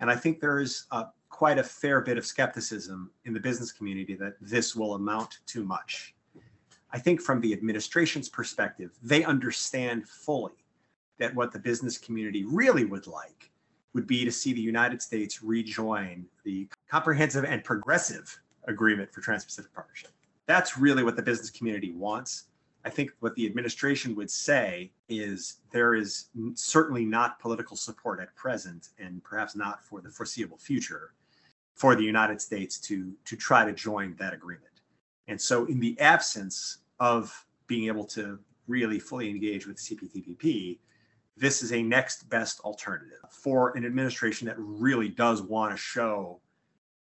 And 0.00 0.10
I 0.10 0.16
think 0.16 0.40
there's 0.40 0.86
uh, 0.90 1.04
quite 1.28 1.58
a 1.58 1.62
fair 1.62 2.00
bit 2.00 2.18
of 2.18 2.26
skepticism 2.26 3.10
in 3.24 3.32
the 3.32 3.40
business 3.40 3.72
community 3.72 4.14
that 4.16 4.34
this 4.40 4.74
will 4.74 4.94
amount 4.94 5.38
to 5.46 5.64
much. 5.64 6.14
I 6.90 6.98
think 6.98 7.20
from 7.20 7.40
the 7.40 7.52
administration's 7.52 8.28
perspective, 8.28 8.92
they 9.02 9.22
understand 9.24 10.08
fully 10.08 10.64
that 11.18 11.34
what 11.34 11.52
the 11.52 11.58
business 11.58 11.98
community 11.98 12.44
really 12.44 12.84
would 12.84 13.06
like 13.06 13.50
would 13.94 14.06
be 14.06 14.24
to 14.24 14.32
see 14.32 14.52
the 14.52 14.60
United 14.60 15.02
States 15.02 15.42
rejoin 15.42 16.24
the 16.44 16.68
Comprehensive 16.88 17.44
and 17.44 17.62
Progressive 17.64 18.40
Agreement 18.66 19.12
for 19.12 19.20
Trans 19.20 19.44
Pacific 19.44 19.72
Partnership. 19.74 20.10
That's 20.48 20.78
really 20.78 21.04
what 21.04 21.14
the 21.14 21.22
business 21.22 21.50
community 21.50 21.92
wants. 21.92 22.44
I 22.84 22.88
think 22.88 23.10
what 23.20 23.34
the 23.34 23.44
administration 23.44 24.16
would 24.16 24.30
say 24.30 24.90
is 25.10 25.58
there 25.70 25.94
is 25.94 26.30
certainly 26.54 27.04
not 27.04 27.38
political 27.38 27.76
support 27.76 28.18
at 28.18 28.34
present, 28.34 28.88
and 28.98 29.22
perhaps 29.22 29.54
not 29.54 29.84
for 29.84 30.00
the 30.00 30.08
foreseeable 30.08 30.56
future, 30.56 31.12
for 31.74 31.94
the 31.94 32.02
United 32.02 32.40
States 32.40 32.78
to, 32.78 33.12
to 33.26 33.36
try 33.36 33.64
to 33.66 33.74
join 33.74 34.16
that 34.18 34.32
agreement. 34.32 34.64
And 35.28 35.38
so, 35.38 35.66
in 35.66 35.80
the 35.80 36.00
absence 36.00 36.78
of 36.98 37.46
being 37.66 37.86
able 37.86 38.04
to 38.06 38.38
really 38.68 38.98
fully 38.98 39.28
engage 39.28 39.66
with 39.66 39.76
CPTPP, 39.76 40.78
this 41.36 41.62
is 41.62 41.72
a 41.72 41.82
next 41.82 42.28
best 42.30 42.60
alternative 42.60 43.18
for 43.30 43.76
an 43.76 43.84
administration 43.84 44.46
that 44.46 44.56
really 44.58 45.10
does 45.10 45.42
want 45.42 45.72
to 45.72 45.76
show 45.76 46.40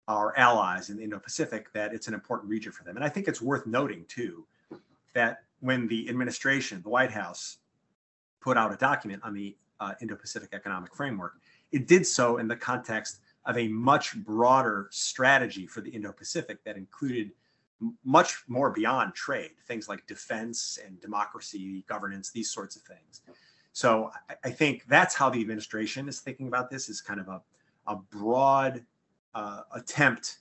our 0.07 0.37
allies 0.37 0.89
in 0.89 0.97
the 0.97 1.03
Indo 1.03 1.19
Pacific 1.19 1.71
that 1.73 1.93
it's 1.93 2.07
an 2.07 2.13
important 2.13 2.49
region 2.49 2.71
for 2.71 2.83
them. 2.83 2.95
And 2.95 3.03
I 3.03 3.09
think 3.09 3.27
it's 3.27 3.41
worth 3.41 3.65
noting, 3.65 4.05
too, 4.07 4.45
that 5.13 5.43
when 5.61 5.87
the 5.87 6.07
administration, 6.09 6.81
the 6.81 6.89
White 6.89 7.11
House, 7.11 7.57
put 8.41 8.57
out 8.57 8.71
a 8.71 8.77
document 8.77 9.23
on 9.23 9.33
the 9.33 9.55
uh, 9.79 9.93
Indo 10.01 10.15
Pacific 10.15 10.49
Economic 10.53 10.93
Framework, 10.95 11.33
it 11.71 11.87
did 11.87 12.05
so 12.05 12.37
in 12.37 12.47
the 12.47 12.55
context 12.55 13.19
of 13.45 13.57
a 13.57 13.67
much 13.67 14.15
broader 14.17 14.87
strategy 14.91 15.65
for 15.65 15.81
the 15.81 15.89
Indo 15.89 16.11
Pacific 16.11 16.63
that 16.63 16.77
included 16.77 17.31
much 18.03 18.43
more 18.47 18.69
beyond 18.69 19.13
trade, 19.13 19.51
things 19.67 19.89
like 19.89 20.05
defense 20.07 20.79
and 20.85 20.99
democracy, 21.01 21.83
governance, 21.87 22.31
these 22.31 22.49
sorts 22.51 22.75
of 22.75 22.81
things. 22.83 23.21
So 23.73 24.11
I, 24.29 24.35
I 24.45 24.51
think 24.51 24.85
that's 24.87 25.13
how 25.13 25.29
the 25.29 25.41
administration 25.41 26.07
is 26.07 26.19
thinking 26.19 26.47
about 26.47 26.69
this 26.69 26.89
is 26.89 27.01
kind 27.01 27.19
of 27.19 27.27
a, 27.27 27.41
a 27.87 27.95
broad 27.95 28.83
uh, 29.35 29.61
attempt 29.73 30.39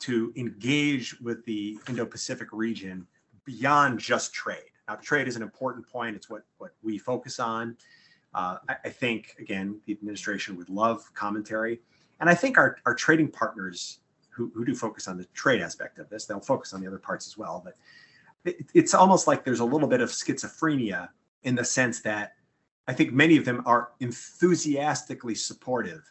to 0.00 0.32
engage 0.36 1.20
with 1.20 1.44
the 1.44 1.78
Indo-Pacific 1.88 2.48
region 2.52 3.06
beyond 3.44 3.98
just 3.98 4.32
trade. 4.32 4.64
Now, 4.88 4.96
trade 4.96 5.28
is 5.28 5.36
an 5.36 5.42
important 5.42 5.86
point. 5.86 6.16
It's 6.16 6.28
what, 6.28 6.42
what 6.58 6.72
we 6.82 6.98
focus 6.98 7.38
on. 7.38 7.76
Uh, 8.34 8.58
I, 8.68 8.76
I, 8.86 8.88
think, 8.88 9.36
again, 9.38 9.80
the 9.86 9.92
administration 9.92 10.56
would 10.56 10.70
love 10.70 11.08
commentary. 11.14 11.80
And 12.20 12.28
I 12.28 12.34
think 12.34 12.58
our, 12.58 12.78
our 12.86 12.94
trading 12.94 13.28
partners 13.28 13.98
who, 14.30 14.50
who 14.54 14.64
do 14.64 14.74
focus 14.74 15.06
on 15.06 15.18
the 15.18 15.24
trade 15.34 15.60
aspect 15.60 15.98
of 15.98 16.08
this. 16.08 16.24
They'll 16.24 16.40
focus 16.40 16.72
on 16.72 16.80
the 16.80 16.86
other 16.86 16.98
parts 16.98 17.26
as 17.26 17.36
well. 17.36 17.60
But 17.64 17.74
it, 18.44 18.66
it's 18.74 18.94
almost 18.94 19.26
like 19.26 19.44
there's 19.44 19.60
a 19.60 19.64
little 19.64 19.88
bit 19.88 20.00
of 20.00 20.08
schizophrenia 20.08 21.08
in 21.42 21.54
the 21.54 21.64
sense 21.64 22.00
that 22.02 22.34
I 22.88 22.94
think 22.94 23.12
many 23.12 23.36
of 23.36 23.44
them 23.44 23.62
are 23.66 23.90
enthusiastically 24.00 25.34
supportive 25.34 26.10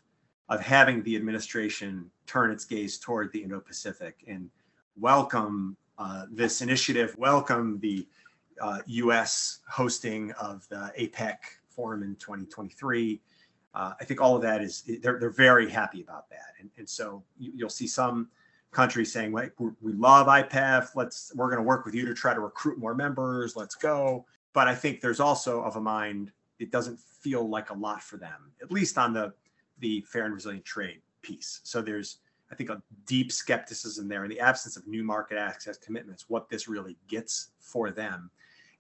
of 0.50 0.60
having 0.62 1.04
the 1.04 1.16
administration 1.16 2.10
turn 2.26 2.52
its 2.52 2.66
gaze 2.66 2.98
toward 2.98 3.32
the 3.32 3.44
Indo 3.44 3.60
Pacific 3.60 4.24
and 4.28 4.50
welcome 4.98 5.78
uh, 5.98 6.26
this 6.32 6.62
initiative, 6.62 7.16
welcome 7.18 7.80
the 7.80 8.08
uh, 8.62 8.80
US 8.86 9.60
hosting 9.70 10.32
of 10.34 10.68
the 10.70 10.92
APEC 10.98 11.38
forum 11.70 12.04
in 12.04 12.16
2023 12.16 13.22
uh, 13.74 13.94
I 14.00 14.04
think 14.04 14.20
all 14.22 14.36
of 14.36 14.42
that 14.42 14.62
is 14.62 14.84
they're 15.02 15.20
they're 15.20 15.30
very 15.30 15.70
happy 15.70 16.02
about 16.02 16.30
that, 16.30 16.54
and 16.60 16.70
and 16.78 16.90
so 16.90 17.24
you, 17.38 17.66
will 17.66 17.70
see 17.70 17.88
some 17.88 18.30
countries 18.72 19.12
saying, 19.12 19.32
"Wait, 19.32 19.52
we 19.60 19.94
love 19.94 20.28
IPEF. 20.28 20.96
Let's 20.96 21.32
we're 21.36 21.48
going 21.48 21.60
to 21.60 21.64
work 21.64 21.86
with 21.86 21.94
you 21.94 22.06
to 22.06 22.14
try 22.14 22.34
to 22.34 22.40
recruit 22.40 22.80
more 22.80 22.96
members. 22.96 23.56
Let's 23.56 23.76
go." 23.76 24.26
But 24.54 24.68
I 24.68 24.74
think 24.74 25.02
there's 25.02 25.20
also 25.20 25.62
of 25.62 25.76
a 25.76 25.82
mind 25.82 26.32
it 26.58 26.72
doesn't 26.72 27.00
feel 27.00 27.48
like 27.48 27.70
a 27.70 27.74
lot 27.74 28.02
for 28.02 28.18
them, 28.18 28.52
at 28.62 28.72
least 28.72 28.98
on 28.98 29.14
the 29.14 29.34
the 29.80 30.02
fair 30.02 30.26
and 30.26 30.34
resilient 30.34 30.66
trade 30.66 31.02
piece. 31.22 31.62
So 31.64 31.82
there's 31.82 32.20
I 32.52 32.56
think 32.56 32.70
a 32.70 32.82
deep 33.06 33.32
skepticism 33.32 34.08
there 34.08 34.24
in 34.24 34.30
the 34.30 34.40
absence 34.40 34.76
of 34.76 34.88
new 34.88 35.04
market 35.04 35.38
access 35.38 35.78
commitments, 35.78 36.26
what 36.30 36.50
this 36.50 36.68
really 36.68 36.98
gets 37.08 37.50
for 37.60 37.92
them, 37.92 38.32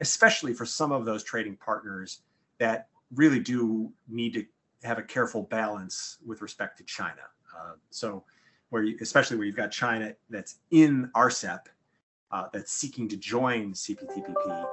especially 0.01 0.53
for 0.53 0.65
some 0.65 0.91
of 0.91 1.05
those 1.05 1.23
trading 1.23 1.55
partners 1.55 2.21
that 2.57 2.87
really 3.13 3.39
do 3.39 3.91
need 4.07 4.33
to 4.33 4.45
have 4.83 4.97
a 4.97 5.03
careful 5.03 5.43
balance 5.43 6.17
with 6.25 6.41
respect 6.41 6.77
to 6.77 6.83
China. 6.83 7.21
Uh, 7.55 7.73
so, 7.89 8.23
where 8.69 8.83
you, 8.83 8.97
especially 9.01 9.37
where 9.37 9.45
you've 9.45 9.55
got 9.55 9.71
China 9.71 10.13
that's 10.29 10.59
in 10.71 11.09
RCEP, 11.15 11.61
uh, 12.31 12.45
that's 12.53 12.71
seeking 12.71 13.07
to 13.09 13.17
join 13.17 13.73
CPTPP, 13.73 14.65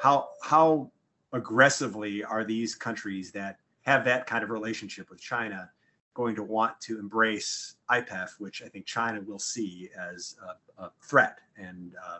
how 0.00 0.28
how 0.42 0.90
aggressively 1.32 2.22
are 2.24 2.44
these 2.44 2.74
countries 2.74 3.32
that 3.32 3.58
have 3.88 4.04
that 4.04 4.26
kind 4.26 4.44
of 4.44 4.50
relationship 4.50 5.08
with 5.08 5.20
China 5.20 5.70
going 6.14 6.34
to 6.34 6.42
want 6.42 6.78
to 6.82 6.98
embrace 6.98 7.76
IPEF, 7.90 8.38
which 8.38 8.62
I 8.62 8.68
think 8.68 8.84
China 8.84 9.22
will 9.22 9.38
see 9.38 9.88
as 9.98 10.36
a, 10.46 10.82
a 10.84 10.90
threat? 11.00 11.38
And 11.56 11.94
uh, 12.06 12.18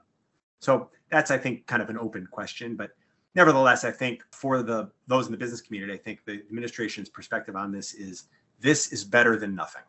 so 0.61 0.89
that's 1.11 1.31
I 1.31 1.37
think 1.37 1.67
kind 1.67 1.83
of 1.83 1.91
an 1.91 1.99
open 1.99 2.27
question, 2.31 2.75
but 2.75 2.93
nevertheless, 3.35 3.85
I 3.85 3.91
think 3.91 4.25
for 4.33 4.63
the 4.63 4.91
those 5.07 5.27
in 5.27 5.33
the 5.33 5.39
business 5.39 5.61
community, 5.61 5.93
I 5.93 5.99
think 5.99 6.25
the 6.25 6.35
administration's 6.49 7.09
perspective 7.09 7.55
on 7.55 7.71
this 7.71 7.93
is 7.93 8.25
this 8.61 8.93
is 8.93 9.05
better 9.05 9.37
than 9.37 9.55
nothing. 9.55 9.83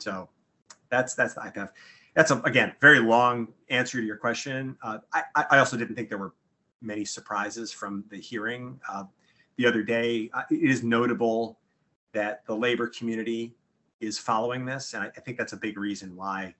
So 0.00 0.28
that's 0.90 1.14
that's 1.14 1.34
the 1.34 1.40
IPEF. 1.40 1.70
That's 2.14 2.30
a, 2.30 2.40
again 2.42 2.74
very 2.80 2.98
long 2.98 3.48
answer 3.70 4.00
to 4.00 4.06
your 4.06 4.16
question. 4.16 4.76
Uh, 4.82 4.98
I, 5.12 5.22
I 5.50 5.58
also 5.58 5.76
didn't 5.78 5.94
think 5.94 6.10
there 6.10 6.18
were 6.18 6.34
many 6.82 7.04
surprises 7.04 7.72
from 7.72 8.04
the 8.10 8.18
hearing 8.18 8.80
uh, 8.88 9.04
the 9.60 9.68
other 9.68 9.82
day. 9.82 10.30
It 10.50 10.70
is 10.70 10.82
notable 10.82 11.58
that 12.12 12.46
the 12.46 12.56
labor 12.56 12.86
community 12.88 13.54
is 14.00 14.18
following 14.18 14.64
this, 14.64 14.94
and 14.94 15.04
I, 15.04 15.08
I 15.08 15.20
think 15.20 15.36
that's 15.36 15.52
a 15.52 15.58
big 15.58 15.76
reason 15.76 16.16
why 16.16 16.54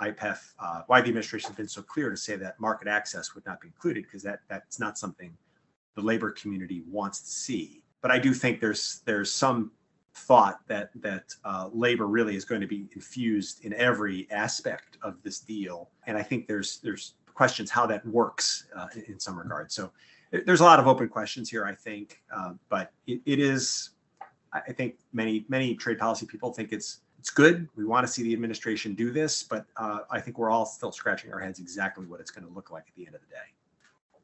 IPEF, 0.00 0.38
uh, 0.60 0.82
why 0.86 1.00
the 1.00 1.08
administration 1.08 1.48
has 1.48 1.56
been 1.56 1.68
so 1.68 1.82
clear 1.82 2.10
to 2.10 2.16
say 2.16 2.36
that 2.36 2.60
market 2.60 2.86
access 2.86 3.34
would 3.34 3.44
not 3.44 3.60
be 3.60 3.66
included, 3.66 4.04
because 4.04 4.22
that 4.22 4.40
that's 4.48 4.78
not 4.78 4.96
something 4.96 5.36
the 5.96 6.00
labor 6.00 6.30
community 6.30 6.84
wants 6.88 7.20
to 7.22 7.30
see. 7.30 7.82
But 8.00 8.12
I 8.12 8.20
do 8.20 8.32
think 8.32 8.60
there's 8.60 9.02
there's 9.04 9.32
some 9.32 9.72
thought 10.14 10.60
that 10.68 10.90
that 11.02 11.34
uh, 11.44 11.70
labor 11.72 12.06
really 12.06 12.36
is 12.36 12.44
going 12.44 12.60
to 12.60 12.68
be 12.68 12.86
infused 12.94 13.64
in 13.64 13.74
every 13.74 14.28
aspect 14.30 14.96
of 15.02 15.20
this 15.24 15.40
deal, 15.40 15.90
and 16.06 16.16
I 16.16 16.22
think 16.22 16.46
there's 16.46 16.78
there's 16.78 17.14
questions 17.34 17.68
how 17.68 17.84
that 17.86 18.06
works 18.06 18.68
uh, 18.76 18.86
in, 19.08 19.18
some 19.18 19.36
regard. 19.36 19.72
So 19.72 19.90
there's 20.46 20.60
a 20.60 20.64
lot 20.64 20.80
of 20.80 20.86
open 20.86 21.08
questions 21.08 21.50
here, 21.50 21.64
I 21.64 21.74
think, 21.74 22.22
uh, 22.34 22.54
but 22.68 22.92
it, 23.06 23.20
it 23.26 23.38
is. 23.38 23.90
I 24.52 24.72
think 24.72 24.98
many 25.12 25.44
many 25.48 25.74
trade 25.74 25.98
policy 25.98 26.26
people 26.26 26.52
think 26.52 26.72
it's 26.72 27.00
it's 27.18 27.30
good. 27.30 27.68
We 27.74 27.84
want 27.84 28.06
to 28.06 28.12
see 28.12 28.22
the 28.22 28.32
administration 28.32 28.94
do 28.94 29.10
this, 29.10 29.42
but 29.42 29.66
uh, 29.76 30.00
I 30.10 30.20
think 30.20 30.38
we're 30.38 30.50
all 30.50 30.66
still 30.66 30.92
scratching 30.92 31.32
our 31.32 31.40
heads 31.40 31.58
exactly 31.58 32.06
what 32.06 32.20
it's 32.20 32.30
going 32.30 32.46
to 32.46 32.52
look 32.52 32.70
like 32.70 32.84
at 32.86 32.94
the 32.94 33.06
end 33.06 33.16
of 33.16 33.22
the 33.22 33.28
day. 33.28 33.54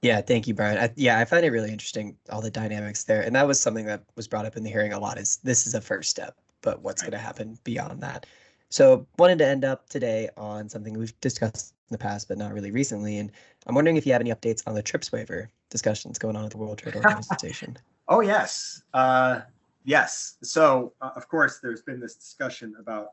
Yeah, 0.03 0.21
thank 0.21 0.47
you, 0.47 0.55
Brian. 0.55 0.79
I, 0.79 0.91
yeah, 0.97 1.19
I 1.19 1.25
find 1.25 1.45
it 1.45 1.51
really 1.51 1.73
interesting 1.73 2.17
all 2.31 2.41
the 2.41 2.51
dynamics 2.51 3.05
there, 3.05 3.23
and 3.23 3.35
that 3.35 3.47
was 3.47 3.61
something 3.61 3.87
that 3.87 4.05
was 4.17 4.29
brought 4.29 4.47
up 4.47 4.57
in 4.57 4.63
the 4.63 4.71
hearing 4.71 4.93
a 4.93 5.01
lot. 5.01 5.19
Is 5.19 5.39
this 5.43 5.67
is 5.67 5.75
a 5.75 5.81
first 5.81 6.11
step, 6.11 6.37
but 6.63 6.83
what's 6.83 7.03
right. 7.03 7.11
going 7.11 7.21
to 7.21 7.27
happen 7.27 7.59
beyond 7.65 8.03
that? 8.03 8.27
So, 8.69 9.07
wanted 9.19 9.39
to 9.39 9.47
end 9.47 9.65
up 9.65 9.89
today 9.89 10.29
on 10.37 10.69
something 10.69 10.97
we've 10.97 11.19
discussed 11.21 11.75
in 11.91 11.95
the 11.95 11.99
past, 11.99 12.29
but 12.29 12.39
not 12.39 12.53
really 12.53 12.71
recently. 12.71 13.19
And 13.19 13.33
I'm 13.67 13.75
wondering 13.75 13.97
if 13.97 14.07
you 14.07 14.13
have 14.13 14.21
any 14.21 14.33
updates 14.33 14.63
on 14.67 14.75
the 14.75 14.83
TRIPS 14.83 15.11
waiver 15.11 15.51
discussions 15.71 16.19
going 16.19 16.37
on 16.37 16.45
at 16.45 16.51
the 16.51 16.59
World 16.59 16.79
Trade 16.79 16.97
Organization. 17.05 17.79
oh 18.09 18.21
yes, 18.21 18.83
uh, 18.95 19.41
yes. 19.85 20.37
So, 20.43 20.93
uh, 21.01 21.11
of 21.17 21.29
course, 21.29 21.59
there's 21.63 21.83
been 21.83 22.01
this 22.01 22.17
discussion 22.17 22.75
about 22.79 23.13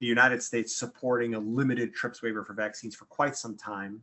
the 0.00 0.06
United 0.06 0.42
States 0.42 0.74
supporting 0.74 1.34
a 1.34 1.38
limited 1.38 1.94
TRIPS 1.94 2.22
waiver 2.22 2.44
for 2.44 2.52
vaccines 2.52 2.94
for 2.94 3.06
quite 3.06 3.36
some 3.36 3.56
time 3.56 4.02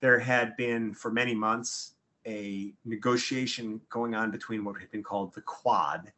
there 0.00 0.18
had 0.18 0.56
been 0.56 0.92
for 0.94 1.10
many 1.10 1.34
months 1.34 1.94
a 2.26 2.72
negotiation 2.84 3.80
going 3.88 4.14
on 4.14 4.30
between 4.30 4.64
what 4.64 4.78
had 4.80 4.90
been 4.90 5.02
called 5.02 5.34
the 5.34 5.40
Quad. 5.42 6.12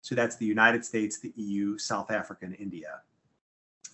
So 0.00 0.14
that's 0.14 0.36
the 0.36 0.46
United 0.46 0.84
States, 0.84 1.18
the 1.18 1.32
EU, 1.36 1.76
South 1.78 2.10
Africa, 2.10 2.46
and 2.46 2.56
India. 2.58 3.00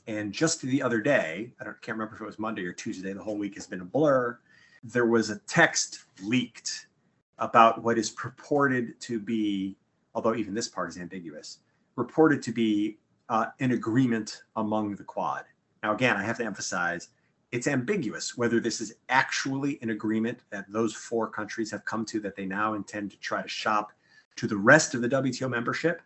And 0.07 0.33
just 0.33 0.61
the 0.61 0.83
other 0.83 1.01
day, 1.01 1.53
I 1.61 1.65
don't 1.65 1.81
can't 1.81 1.97
remember 1.97 2.17
if 2.17 2.21
it 2.21 2.27
was 2.27 2.39
Monday 2.39 2.65
or 2.67 2.73
Tuesday, 2.73 3.15
the 3.15 3.23
whole 3.23 3.39
week 3.39 3.55
has 3.55 3.67
been 3.67 3.81
a 3.81 3.85
blur. 3.85 4.39
There 4.85 5.07
was 5.07 5.31
a 5.31 5.39
text 5.41 6.05
leaked 6.23 6.87
about 7.39 7.83
what 7.83 7.99
is 7.99 8.11
purported 8.11 9.01
to 9.01 9.19
be, 9.19 9.77
although 10.15 10.35
even 10.35 10.55
this 10.55 10.69
part 10.69 10.91
is 10.91 10.99
ambiguous, 10.99 11.59
reported 11.97 12.43
to 12.43 12.53
be 12.53 12.99
uh, 13.29 13.47
an 13.61 13.73
agreement 13.73 14.43
among 14.57 14.95
the 14.97 15.05
Quad. 15.05 15.45
Now, 15.83 15.95
again, 15.95 16.17
I 16.17 16.23
have 16.23 16.37
to 16.39 16.45
emphasize 16.45 17.09
it's 17.53 17.67
ambiguous 17.67 18.37
whether 18.37 18.59
this 18.59 18.81
is 18.81 18.95
actually 19.09 19.79
an 19.81 19.91
agreement 19.91 20.41
that 20.51 20.65
those 20.71 20.93
four 20.93 21.29
countries 21.29 21.71
have 21.71 21.85
come 21.85 22.05
to 22.07 22.21
that 22.21 22.35
they 22.35 22.47
now 22.47 22.75
intend 22.75 23.11
to 23.13 23.19
try 23.19 23.43
to 23.43 23.49
shop 23.49 23.93
to 24.37 24.47
the 24.47 24.57
rest 24.57 24.95
of 24.95 25.03
the 25.03 25.09
WTO 25.09 25.49
membership. 25.49 26.03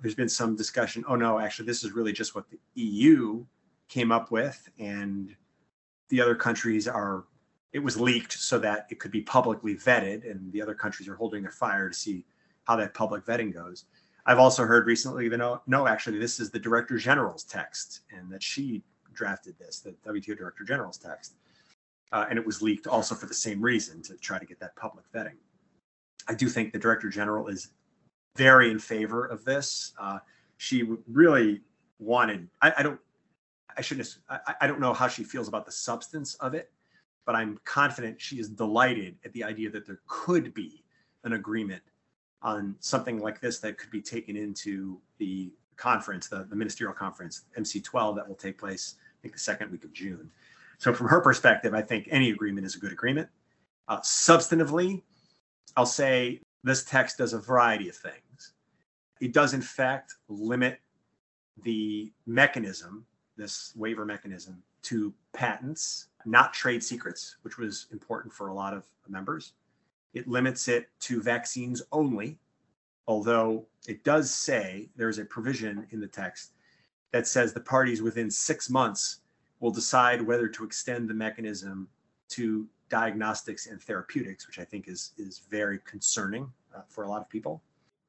There's 0.00 0.14
been 0.14 0.28
some 0.28 0.56
discussion, 0.56 1.04
oh 1.06 1.16
no, 1.16 1.38
actually, 1.38 1.66
this 1.66 1.84
is 1.84 1.92
really 1.92 2.12
just 2.12 2.34
what 2.34 2.48
the 2.48 2.58
EU 2.74 3.44
came 3.88 4.10
up 4.10 4.30
with, 4.30 4.68
and 4.78 5.34
the 6.08 6.20
other 6.20 6.34
countries 6.34 6.88
are, 6.88 7.24
it 7.72 7.78
was 7.80 8.00
leaked 8.00 8.32
so 8.32 8.58
that 8.58 8.86
it 8.90 8.98
could 8.98 9.10
be 9.10 9.20
publicly 9.20 9.74
vetted, 9.74 10.28
and 10.30 10.52
the 10.52 10.62
other 10.62 10.74
countries 10.74 11.08
are 11.08 11.16
holding 11.16 11.42
their 11.42 11.52
fire 11.52 11.88
to 11.88 11.94
see 11.94 12.24
how 12.64 12.76
that 12.76 12.94
public 12.94 13.24
vetting 13.24 13.52
goes. 13.52 13.84
I've 14.26 14.38
also 14.38 14.64
heard 14.64 14.86
recently 14.86 15.28
that 15.28 15.38
no, 15.38 15.62
no, 15.66 15.86
actually, 15.86 16.18
this 16.18 16.40
is 16.40 16.50
the 16.50 16.58
Director 16.58 16.98
General's 16.98 17.44
text, 17.44 18.00
and 18.10 18.30
that 18.30 18.42
she 18.42 18.82
drafted 19.14 19.58
this, 19.58 19.80
the 19.80 19.94
WTO 20.06 20.36
Director 20.36 20.64
General's 20.64 20.98
text. 20.98 21.34
Uh, 22.12 22.26
and 22.30 22.38
it 22.38 22.46
was 22.46 22.62
leaked 22.62 22.86
also 22.86 23.14
for 23.14 23.26
the 23.26 23.34
same 23.34 23.60
reason 23.60 24.02
to 24.02 24.16
try 24.16 24.38
to 24.38 24.46
get 24.46 24.58
that 24.60 24.74
public 24.76 25.04
vetting. 25.14 25.36
I 26.26 26.34
do 26.34 26.48
think 26.48 26.72
the 26.72 26.78
Director 26.78 27.08
General 27.10 27.48
is 27.48 27.70
very 28.36 28.70
in 28.70 28.78
favor 28.78 29.26
of 29.26 29.44
this. 29.44 29.92
Uh, 29.98 30.18
she 30.56 30.88
really 31.06 31.60
wanted, 31.98 32.48
I, 32.62 32.72
I 32.78 32.82
don't, 32.82 33.00
I 33.76 33.80
shouldn't, 33.80 34.16
I, 34.28 34.54
I 34.62 34.66
don't 34.66 34.80
know 34.80 34.94
how 34.94 35.08
she 35.08 35.24
feels 35.24 35.48
about 35.48 35.66
the 35.66 35.72
substance 35.72 36.34
of 36.36 36.54
it, 36.54 36.70
but 37.28 37.36
I'm 37.36 37.60
confident 37.66 38.18
she 38.18 38.40
is 38.40 38.48
delighted 38.48 39.16
at 39.22 39.34
the 39.34 39.44
idea 39.44 39.68
that 39.72 39.84
there 39.84 40.00
could 40.06 40.54
be 40.54 40.82
an 41.24 41.34
agreement 41.34 41.82
on 42.40 42.74
something 42.80 43.20
like 43.20 43.38
this 43.38 43.58
that 43.58 43.76
could 43.76 43.90
be 43.90 44.00
taken 44.00 44.34
into 44.34 44.98
the 45.18 45.52
conference, 45.76 46.28
the, 46.28 46.46
the 46.48 46.56
ministerial 46.56 46.94
conference, 46.94 47.42
MC12, 47.58 48.16
that 48.16 48.26
will 48.26 48.34
take 48.34 48.56
place, 48.56 48.94
I 48.98 49.20
think, 49.20 49.34
the 49.34 49.40
second 49.40 49.70
week 49.70 49.84
of 49.84 49.92
June. 49.92 50.30
So, 50.78 50.94
from 50.94 51.06
her 51.08 51.20
perspective, 51.20 51.74
I 51.74 51.82
think 51.82 52.08
any 52.10 52.30
agreement 52.30 52.64
is 52.64 52.76
a 52.76 52.78
good 52.78 52.92
agreement. 52.92 53.28
Uh, 53.88 53.98
substantively, 53.98 55.02
I'll 55.76 55.84
say 55.84 56.40
this 56.64 56.82
text 56.82 57.18
does 57.18 57.34
a 57.34 57.38
variety 57.38 57.90
of 57.90 57.96
things. 57.96 58.54
It 59.20 59.34
does, 59.34 59.52
in 59.52 59.60
fact, 59.60 60.14
limit 60.30 60.80
the 61.62 62.10
mechanism, 62.26 63.04
this 63.36 63.74
waiver 63.76 64.06
mechanism, 64.06 64.62
to 64.82 65.12
patents, 65.32 66.06
not 66.24 66.52
trade 66.52 66.82
secrets, 66.82 67.36
which 67.42 67.58
was 67.58 67.86
important 67.92 68.32
for 68.32 68.48
a 68.48 68.54
lot 68.54 68.74
of 68.74 68.84
members. 69.08 69.52
It 70.14 70.28
limits 70.28 70.68
it 70.68 70.88
to 71.00 71.22
vaccines 71.22 71.82
only, 71.92 72.38
although 73.06 73.66
it 73.86 74.04
does 74.04 74.30
say 74.30 74.88
there's 74.96 75.18
a 75.18 75.24
provision 75.24 75.86
in 75.90 76.00
the 76.00 76.06
text 76.06 76.52
that 77.12 77.26
says 77.26 77.52
the 77.52 77.60
parties 77.60 78.02
within 78.02 78.30
six 78.30 78.68
months 78.68 79.20
will 79.60 79.70
decide 79.70 80.22
whether 80.22 80.48
to 80.48 80.64
extend 80.64 81.08
the 81.08 81.14
mechanism 81.14 81.88
to 82.28 82.66
diagnostics 82.88 83.66
and 83.66 83.80
therapeutics, 83.82 84.46
which 84.46 84.58
I 84.58 84.64
think 84.64 84.88
is, 84.88 85.12
is 85.18 85.42
very 85.50 85.78
concerning 85.84 86.50
uh, 86.74 86.82
for 86.88 87.04
a 87.04 87.08
lot 87.08 87.20
of 87.20 87.28
people. 87.28 87.62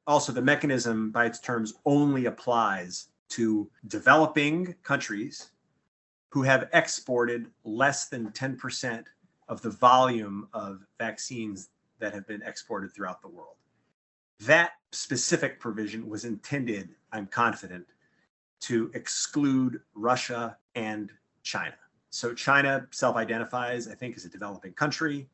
Also, 0.08 0.32
the 0.32 0.42
mechanism 0.42 1.12
by 1.12 1.26
its 1.26 1.40
terms 1.40 1.76
only 1.86 2.26
applies 2.26 3.08
to 3.30 3.70
developing 3.88 4.74
countries 4.84 5.52
who 6.30 6.44
have 6.44 6.70
exported 6.74 7.48
less 7.64 8.08
than 8.08 8.30
10% 8.32 9.06
of 9.48 9.62
the 9.62 9.70
volume 9.70 10.48
of 10.54 10.86
vaccines 11.00 11.70
that 12.00 12.14
have 12.14 12.28
been 12.28 12.42
exported 12.44 12.94
throughout 12.94 13.22
the 13.22 13.28
world. 13.28 13.56
That 14.42 14.74
specific 14.92 15.60
provision 15.60 16.08
was 16.08 16.24
intended, 16.26 16.90
I'm 17.12 17.28
confident, 17.28 17.86
to 18.62 18.92
exclude 18.94 19.82
Russia 19.96 20.58
and 20.76 21.12
China. 21.44 21.76
So 22.10 22.34
China 22.34 22.88
self 22.92 23.16
identifies, 23.16 23.88
I 23.88 23.96
think, 23.96 24.16
as 24.16 24.26
a 24.26 24.30
developing 24.30 24.74
country, 24.74 25.28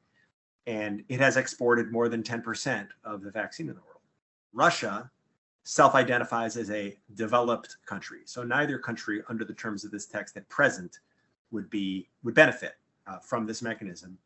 and 0.66 1.04
it 1.10 1.20
has 1.20 1.38
exported 1.38 1.92
more 1.92 2.10
than 2.10 2.24
10% 2.24 2.88
of 3.04 3.22
the 3.22 3.32
vaccine 3.32 3.70
in 3.70 3.76
the 3.76 3.82
world. 3.82 4.02
Russia 4.54 5.12
self 5.66 5.96
identifies 5.96 6.56
as 6.56 6.70
a 6.70 6.96
developed 7.16 7.78
country. 7.86 8.20
So 8.26 8.44
neither 8.44 8.78
country, 8.78 9.24
under 9.28 9.44
the 9.44 9.54
terms 9.54 9.84
of 9.84 9.92
this 9.92 10.06
text 10.06 10.38
at 10.38 10.48
present, 10.48 11.00
would 11.52 11.70
be 11.70 12.08
would 12.24 12.36
benefit 12.36 12.76
uh, 13.08 13.20
from 13.20 13.46
this 13.46 13.62
mechanism. 13.62 14.18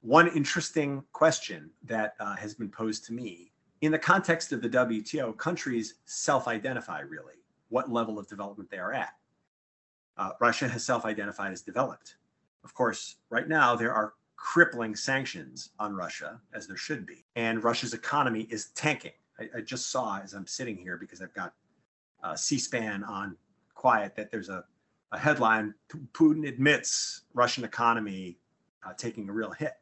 One 0.00 0.28
interesting 0.28 1.02
question 1.12 1.70
that 1.84 2.14
uh, 2.20 2.36
has 2.36 2.54
been 2.54 2.70
posed 2.70 3.04
to 3.06 3.12
me 3.12 3.50
in 3.80 3.92
the 3.92 3.98
context 3.98 4.52
of 4.52 4.62
the 4.62 4.68
WTO, 4.68 5.36
countries 5.36 5.94
self 6.04 6.48
identify 6.48 7.00
really 7.00 7.34
what 7.68 7.90
level 7.90 8.18
of 8.18 8.28
development 8.28 8.70
they 8.70 8.78
are 8.78 8.94
at. 8.94 9.14
Uh, 10.16 10.30
Russia 10.40 10.68
has 10.68 10.84
self 10.84 11.04
identified 11.04 11.52
as 11.52 11.60
developed. 11.60 12.16
Of 12.62 12.72
course, 12.72 13.16
right 13.30 13.48
now 13.48 13.74
there 13.74 13.92
are 13.92 14.14
crippling 14.36 14.94
sanctions 14.94 15.70
on 15.80 15.96
Russia, 15.96 16.40
as 16.54 16.68
there 16.68 16.76
should 16.76 17.04
be, 17.04 17.24
and 17.34 17.64
Russia's 17.64 17.94
economy 17.94 18.46
is 18.50 18.66
tanking. 18.76 19.17
I, 19.38 19.58
I 19.58 19.60
just 19.60 19.90
saw 19.90 20.20
as 20.20 20.34
I'm 20.34 20.46
sitting 20.46 20.76
here 20.76 20.96
because 20.96 21.20
I've 21.20 21.34
got 21.34 21.52
uh, 22.22 22.34
C 22.34 22.58
SPAN 22.58 23.04
on 23.04 23.36
quiet 23.74 24.16
that 24.16 24.30
there's 24.30 24.48
a, 24.48 24.64
a 25.12 25.18
headline 25.18 25.74
Putin 26.12 26.46
admits 26.46 27.22
Russian 27.34 27.64
economy 27.64 28.38
uh, 28.84 28.92
taking 28.96 29.28
a 29.28 29.32
real 29.32 29.52
hit. 29.52 29.74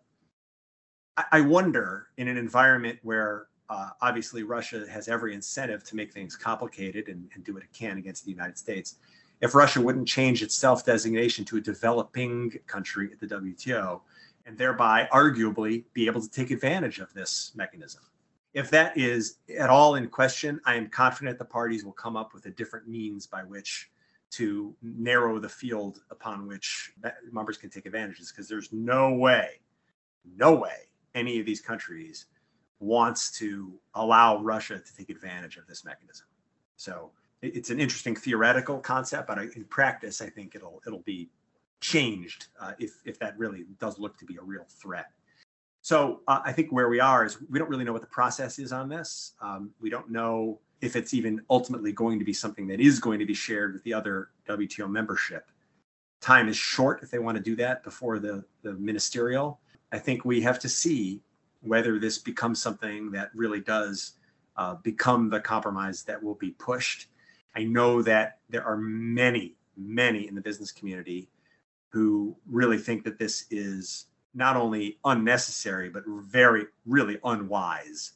I, 1.16 1.25
I 1.33 1.40
wonder 1.40 2.09
in 2.16 2.29
an 2.29 2.37
environment 2.37 2.99
where 3.03 3.47
uh, 3.69 3.90
obviously 4.01 4.42
Russia 4.42 4.85
has 4.88 5.09
every 5.09 5.35
incentive 5.35 5.83
to 5.85 5.97
make 5.97 6.12
things 6.12 6.37
complicated 6.37 7.09
and, 7.09 7.29
and 7.35 7.42
do 7.45 7.55
what 7.55 7.62
it 7.62 7.73
can 7.73 7.99
against 7.99 8.25
the 8.25 8.31
United 8.31 8.57
States 8.57 8.97
if 9.40 9.55
Russia 9.55 9.81
wouldn't 9.81 10.09
change 10.09 10.42
its 10.42 10.55
self 10.55 10.85
designation 10.85 11.45
to 11.47 11.57
a 11.57 11.61
developing 11.61 12.53
country 12.66 13.11
at 13.12 13.21
the 13.21 13.27
WTO 13.27 14.01
and 14.47 14.57
thereby 14.57 15.09
arguably 15.12 15.85
be 15.92 16.07
able 16.07 16.21
to 16.21 16.31
take 16.31 16.51
advantage 16.51 17.01
of 17.01 17.12
this 17.12 17.53
mechanism. 17.55 18.03
If 18.57 18.71
that 18.71 18.97
is 18.97 19.37
at 19.59 19.69
all 19.69 19.97
in 19.97 20.09
question, 20.09 20.62
I 20.64 20.77
am 20.77 20.88
confident 20.88 21.38
the 21.38 21.45
parties 21.45 21.85
will 21.85 21.92
come 21.92 22.16
up 22.16 22.33
with 22.33 22.47
a 22.47 22.51
different 22.51 22.88
means 22.88 23.27
by 23.27 23.45
which 23.45 23.90
to 24.31 24.75
narrow 24.81 25.38
the 25.38 25.49
field 25.49 26.01
upon 26.11 26.47
which 26.47 26.95
members 27.31 27.59
can 27.59 27.69
take 27.69 27.85
advantages 27.85 28.33
because 28.33 28.49
there's 28.49 28.73
no 28.73 29.12
way, 29.12 29.61
no 30.38 30.55
way 30.55 30.88
any 31.14 31.38
of 31.38 31.45
these 31.45 31.61
countries 31.61 32.29
wants 32.81 33.31
to 33.38 33.75
allow 33.95 34.38
Russia 34.42 34.79
to 34.79 34.97
take 34.97 35.11
advantage 35.11 35.59
of 35.59 35.66
this 35.66 35.85
mechanism. 35.85 36.27
So 36.77 37.11
it's 37.42 37.69
an 37.69 37.79
interesting 37.79 38.16
theoretical 38.16 38.79
concept, 38.79 39.29
but 39.29 39.37
in 39.38 39.64
practice, 39.64 40.23
I 40.23 40.31
think 40.31 40.55
it'll 40.55 40.81
it'll 40.87 41.01
be 41.01 41.29
changed 41.81 42.47
uh, 42.59 42.73
if 42.79 43.03
if 43.05 43.19
that 43.19 43.37
really 43.37 43.66
does 43.79 43.99
look 43.99 44.16
to 44.16 44.25
be 44.25 44.37
a 44.37 44.42
real 44.42 44.64
threat. 44.66 45.11
So 45.87 46.22
uh, 46.27 46.40
I 46.44 46.51
think 46.51 46.72
where 46.72 46.88
we 46.88 46.99
are 46.99 47.25
is 47.25 47.38
we 47.49 47.61
don't 47.61 47.70
really 47.70 47.85
know 47.85 47.92
what 47.92 48.01
the 48.01 48.09
process 48.09 48.59
is 48.59 48.72
on 48.72 48.88
this. 48.88 49.35
Um, 49.40 49.70
we 49.81 49.88
don't 49.88 50.11
know 50.11 50.59
if 50.81 50.96
it's 50.96 51.14
even 51.14 51.40
ultimately 51.49 51.92
going 51.92 52.18
to 52.18 52.25
be 52.25 52.33
something 52.33 52.66
that 52.66 52.81
is 52.81 52.99
going 52.99 53.20
to 53.20 53.25
be 53.25 53.35
shared 53.35 53.72
with 53.72 53.85
the 53.85 53.94
other 53.94 54.31
WTO 54.49 54.90
membership. 54.90 55.49
Time 56.20 56.49
is 56.49 56.57
short 56.57 57.05
if 57.05 57.11
they 57.12 57.20
want 57.20 57.37
to 57.37 57.42
do 57.42 57.55
that 57.55 57.85
before 57.85 58.18
the, 58.18 58.44
the 58.62 58.72
ministerial. 58.72 59.61
I 59.92 59.99
think 60.01 60.25
we 60.25 60.40
have 60.40 60.59
to 60.59 60.68
see 60.68 61.20
whether 61.61 62.01
this 62.01 62.18
becomes 62.18 62.61
something 62.61 63.12
that 63.12 63.31
really 63.33 63.61
does 63.61 64.14
uh, 64.57 64.75
become 64.75 65.31
the 65.31 65.38
compromise 65.38 66.03
that 66.03 66.20
will 66.20 66.35
be 66.35 66.51
pushed 66.51 67.07
I 67.57 67.64
know 67.64 68.03
that 68.03 68.40
there 68.51 68.62
are 68.64 68.77
many, 68.77 69.55
many 69.79 70.29
in 70.29 70.35
the 70.35 70.42
business 70.42 70.70
community 70.70 71.31
who 71.88 72.37
really 72.46 72.77
think 72.77 73.03
that 73.05 73.18
this 73.18 73.46
is 73.51 74.09
not 74.37 74.55
only 74.55 74.99
unnecessary, 75.07 75.88
but 75.88 76.05
very, 76.07 76.66
really 76.85 77.18
unwise 77.25 78.12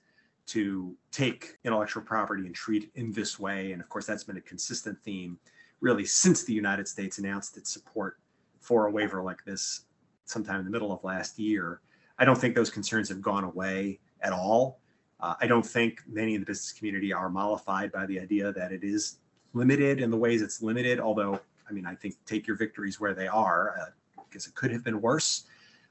to 0.46 0.94
take 1.10 1.56
intellectual 1.64 2.02
property 2.02 2.44
and 2.44 2.54
treat 2.54 2.84
it 2.84 2.90
in 2.94 3.10
this 3.10 3.40
way. 3.40 3.72
And 3.72 3.80
of 3.80 3.88
course, 3.88 4.04
that's 4.04 4.22
been 4.22 4.36
a 4.36 4.42
consistent 4.42 5.00
theme 5.02 5.38
really 5.80 6.04
since 6.04 6.44
the 6.44 6.52
United 6.52 6.86
States 6.86 7.18
announced 7.18 7.56
its 7.56 7.72
support 7.72 8.18
for 8.60 8.86
a 8.86 8.90
waiver 8.90 9.22
like 9.22 9.42
this 9.44 9.86
sometime 10.26 10.58
in 10.58 10.66
the 10.66 10.70
middle 10.70 10.92
of 10.92 11.02
last 11.02 11.38
year. 11.38 11.80
I 12.18 12.26
don't 12.26 12.38
think 12.38 12.54
those 12.54 12.70
concerns 12.70 13.08
have 13.08 13.22
gone 13.22 13.44
away 13.44 13.98
at 14.20 14.34
all. 14.34 14.78
Uh, 15.20 15.34
I 15.40 15.46
don't 15.46 15.64
think 15.64 16.02
many 16.06 16.34
in 16.34 16.40
the 16.40 16.46
business 16.46 16.72
community 16.72 17.14
are 17.14 17.30
mollified 17.30 17.92
by 17.92 18.04
the 18.04 18.20
idea 18.20 18.52
that 18.52 18.72
it 18.72 18.84
is 18.84 19.16
limited 19.54 20.00
in 20.00 20.10
the 20.10 20.18
ways 20.18 20.42
it's 20.42 20.60
limited. 20.60 21.00
Although, 21.00 21.40
I 21.68 21.72
mean, 21.72 21.86
I 21.86 21.94
think 21.94 22.16
take 22.26 22.46
your 22.46 22.56
victories 22.56 23.00
where 23.00 23.14
they 23.14 23.26
are, 23.26 23.74
uh, 23.80 24.22
because 24.28 24.46
it 24.46 24.54
could 24.54 24.70
have 24.70 24.84
been 24.84 25.00
worse. 25.00 25.44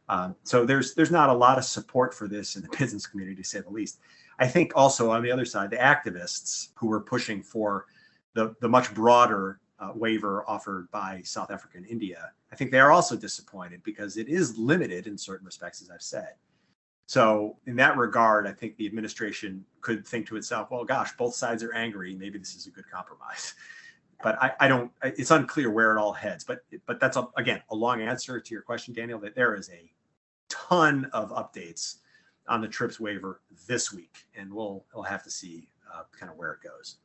Um, 0.09 0.35
so 0.43 0.65
there's 0.65 0.95
there's 0.95 1.11
not 1.11 1.29
a 1.29 1.33
lot 1.33 1.57
of 1.57 1.63
support 1.63 2.13
for 2.13 2.27
this 2.27 2.55
in 2.55 2.63
the 2.63 2.69
business 2.77 3.05
community, 3.05 3.41
to 3.41 3.47
say 3.47 3.61
the 3.61 3.69
least. 3.69 3.99
I 4.39 4.47
think 4.47 4.73
also 4.75 5.11
on 5.11 5.21
the 5.21 5.31
other 5.31 5.45
side, 5.45 5.69
the 5.69 5.77
activists 5.77 6.69
who 6.75 6.87
were 6.87 7.01
pushing 7.01 7.41
for 7.41 7.85
the 8.33 8.55
the 8.59 8.67
much 8.67 8.93
broader 8.93 9.59
uh, 9.79 9.91
waiver 9.93 10.43
offered 10.49 10.89
by 10.91 11.21
South 11.23 11.51
Africa 11.51 11.77
and 11.77 11.85
India, 11.85 12.31
I 12.51 12.55
think 12.55 12.71
they 12.71 12.79
are 12.79 12.91
also 12.91 13.15
disappointed 13.15 13.81
because 13.83 14.17
it 14.17 14.27
is 14.27 14.57
limited 14.57 15.07
in 15.07 15.17
certain 15.17 15.45
respects, 15.45 15.81
as 15.81 15.89
I've 15.89 16.01
said. 16.01 16.33
So 17.05 17.57
in 17.65 17.75
that 17.77 17.97
regard, 17.97 18.45
I 18.45 18.51
think 18.51 18.77
the 18.77 18.85
administration 18.85 19.65
could 19.81 20.05
think 20.05 20.27
to 20.27 20.35
itself, 20.35 20.69
well, 20.69 20.83
gosh, 20.85 21.11
both 21.17 21.33
sides 21.33 21.63
are 21.63 21.73
angry. 21.73 22.15
Maybe 22.15 22.37
this 22.37 22.55
is 22.55 22.67
a 22.67 22.71
good 22.71 22.89
compromise. 22.91 23.53
But 24.21 24.37
I, 24.43 24.51
I 24.59 24.67
don't, 24.67 24.91
it's 25.01 25.31
unclear 25.31 25.71
where 25.71 25.95
it 25.95 25.97
all 25.97 26.11
heads. 26.11 26.43
But 26.43 26.59
but 26.85 26.99
that's, 26.99 27.15
a, 27.15 27.29
again, 27.37 27.61
a 27.69 27.75
long 27.75 28.01
answer 28.01 28.37
to 28.37 28.53
your 28.53 28.61
question, 28.61 28.93
Daniel, 28.93 29.17
that 29.19 29.33
there 29.33 29.55
is 29.55 29.69
a 29.69 29.89
ton 30.49 31.05
of 31.13 31.31
updates 31.31 31.97
on 32.47 32.61
the 32.61 32.67
TRIPS 32.67 32.99
waiver 32.99 33.41
this 33.67 33.93
week. 33.93 34.25
And 34.35 34.53
we'll, 34.53 34.85
we'll 34.93 35.03
have 35.03 35.23
to 35.23 35.31
see 35.31 35.69
uh, 35.93 36.03
kind 36.17 36.31
of 36.31 36.37
where 36.37 36.51
it 36.51 36.59
goes. 36.63 36.97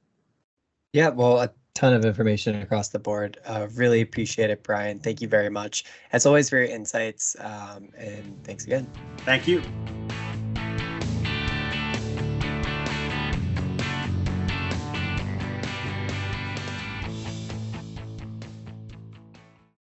Yeah, 0.93 1.09
well, 1.09 1.41
a 1.41 1.51
ton 1.75 1.93
of 1.93 2.05
information 2.05 2.63
across 2.63 2.89
the 2.89 3.01
board. 3.01 3.39
Uh, 3.45 3.67
really 3.75 4.01
appreciate 4.01 4.51
it, 4.51 4.63
Brian. 4.63 5.01
Thank 5.01 5.21
you 5.21 5.29
very 5.29 5.51
much. 5.51 5.85
As 6.13 6.25
always, 6.25 6.49
for 6.49 6.57
your 6.59 6.67
insights. 6.67 7.37
Um, 7.41 7.89
and 7.99 8.43
thanks 8.45 8.65
again. 8.65 8.89
Thank 9.19 9.49
you. 9.49 9.63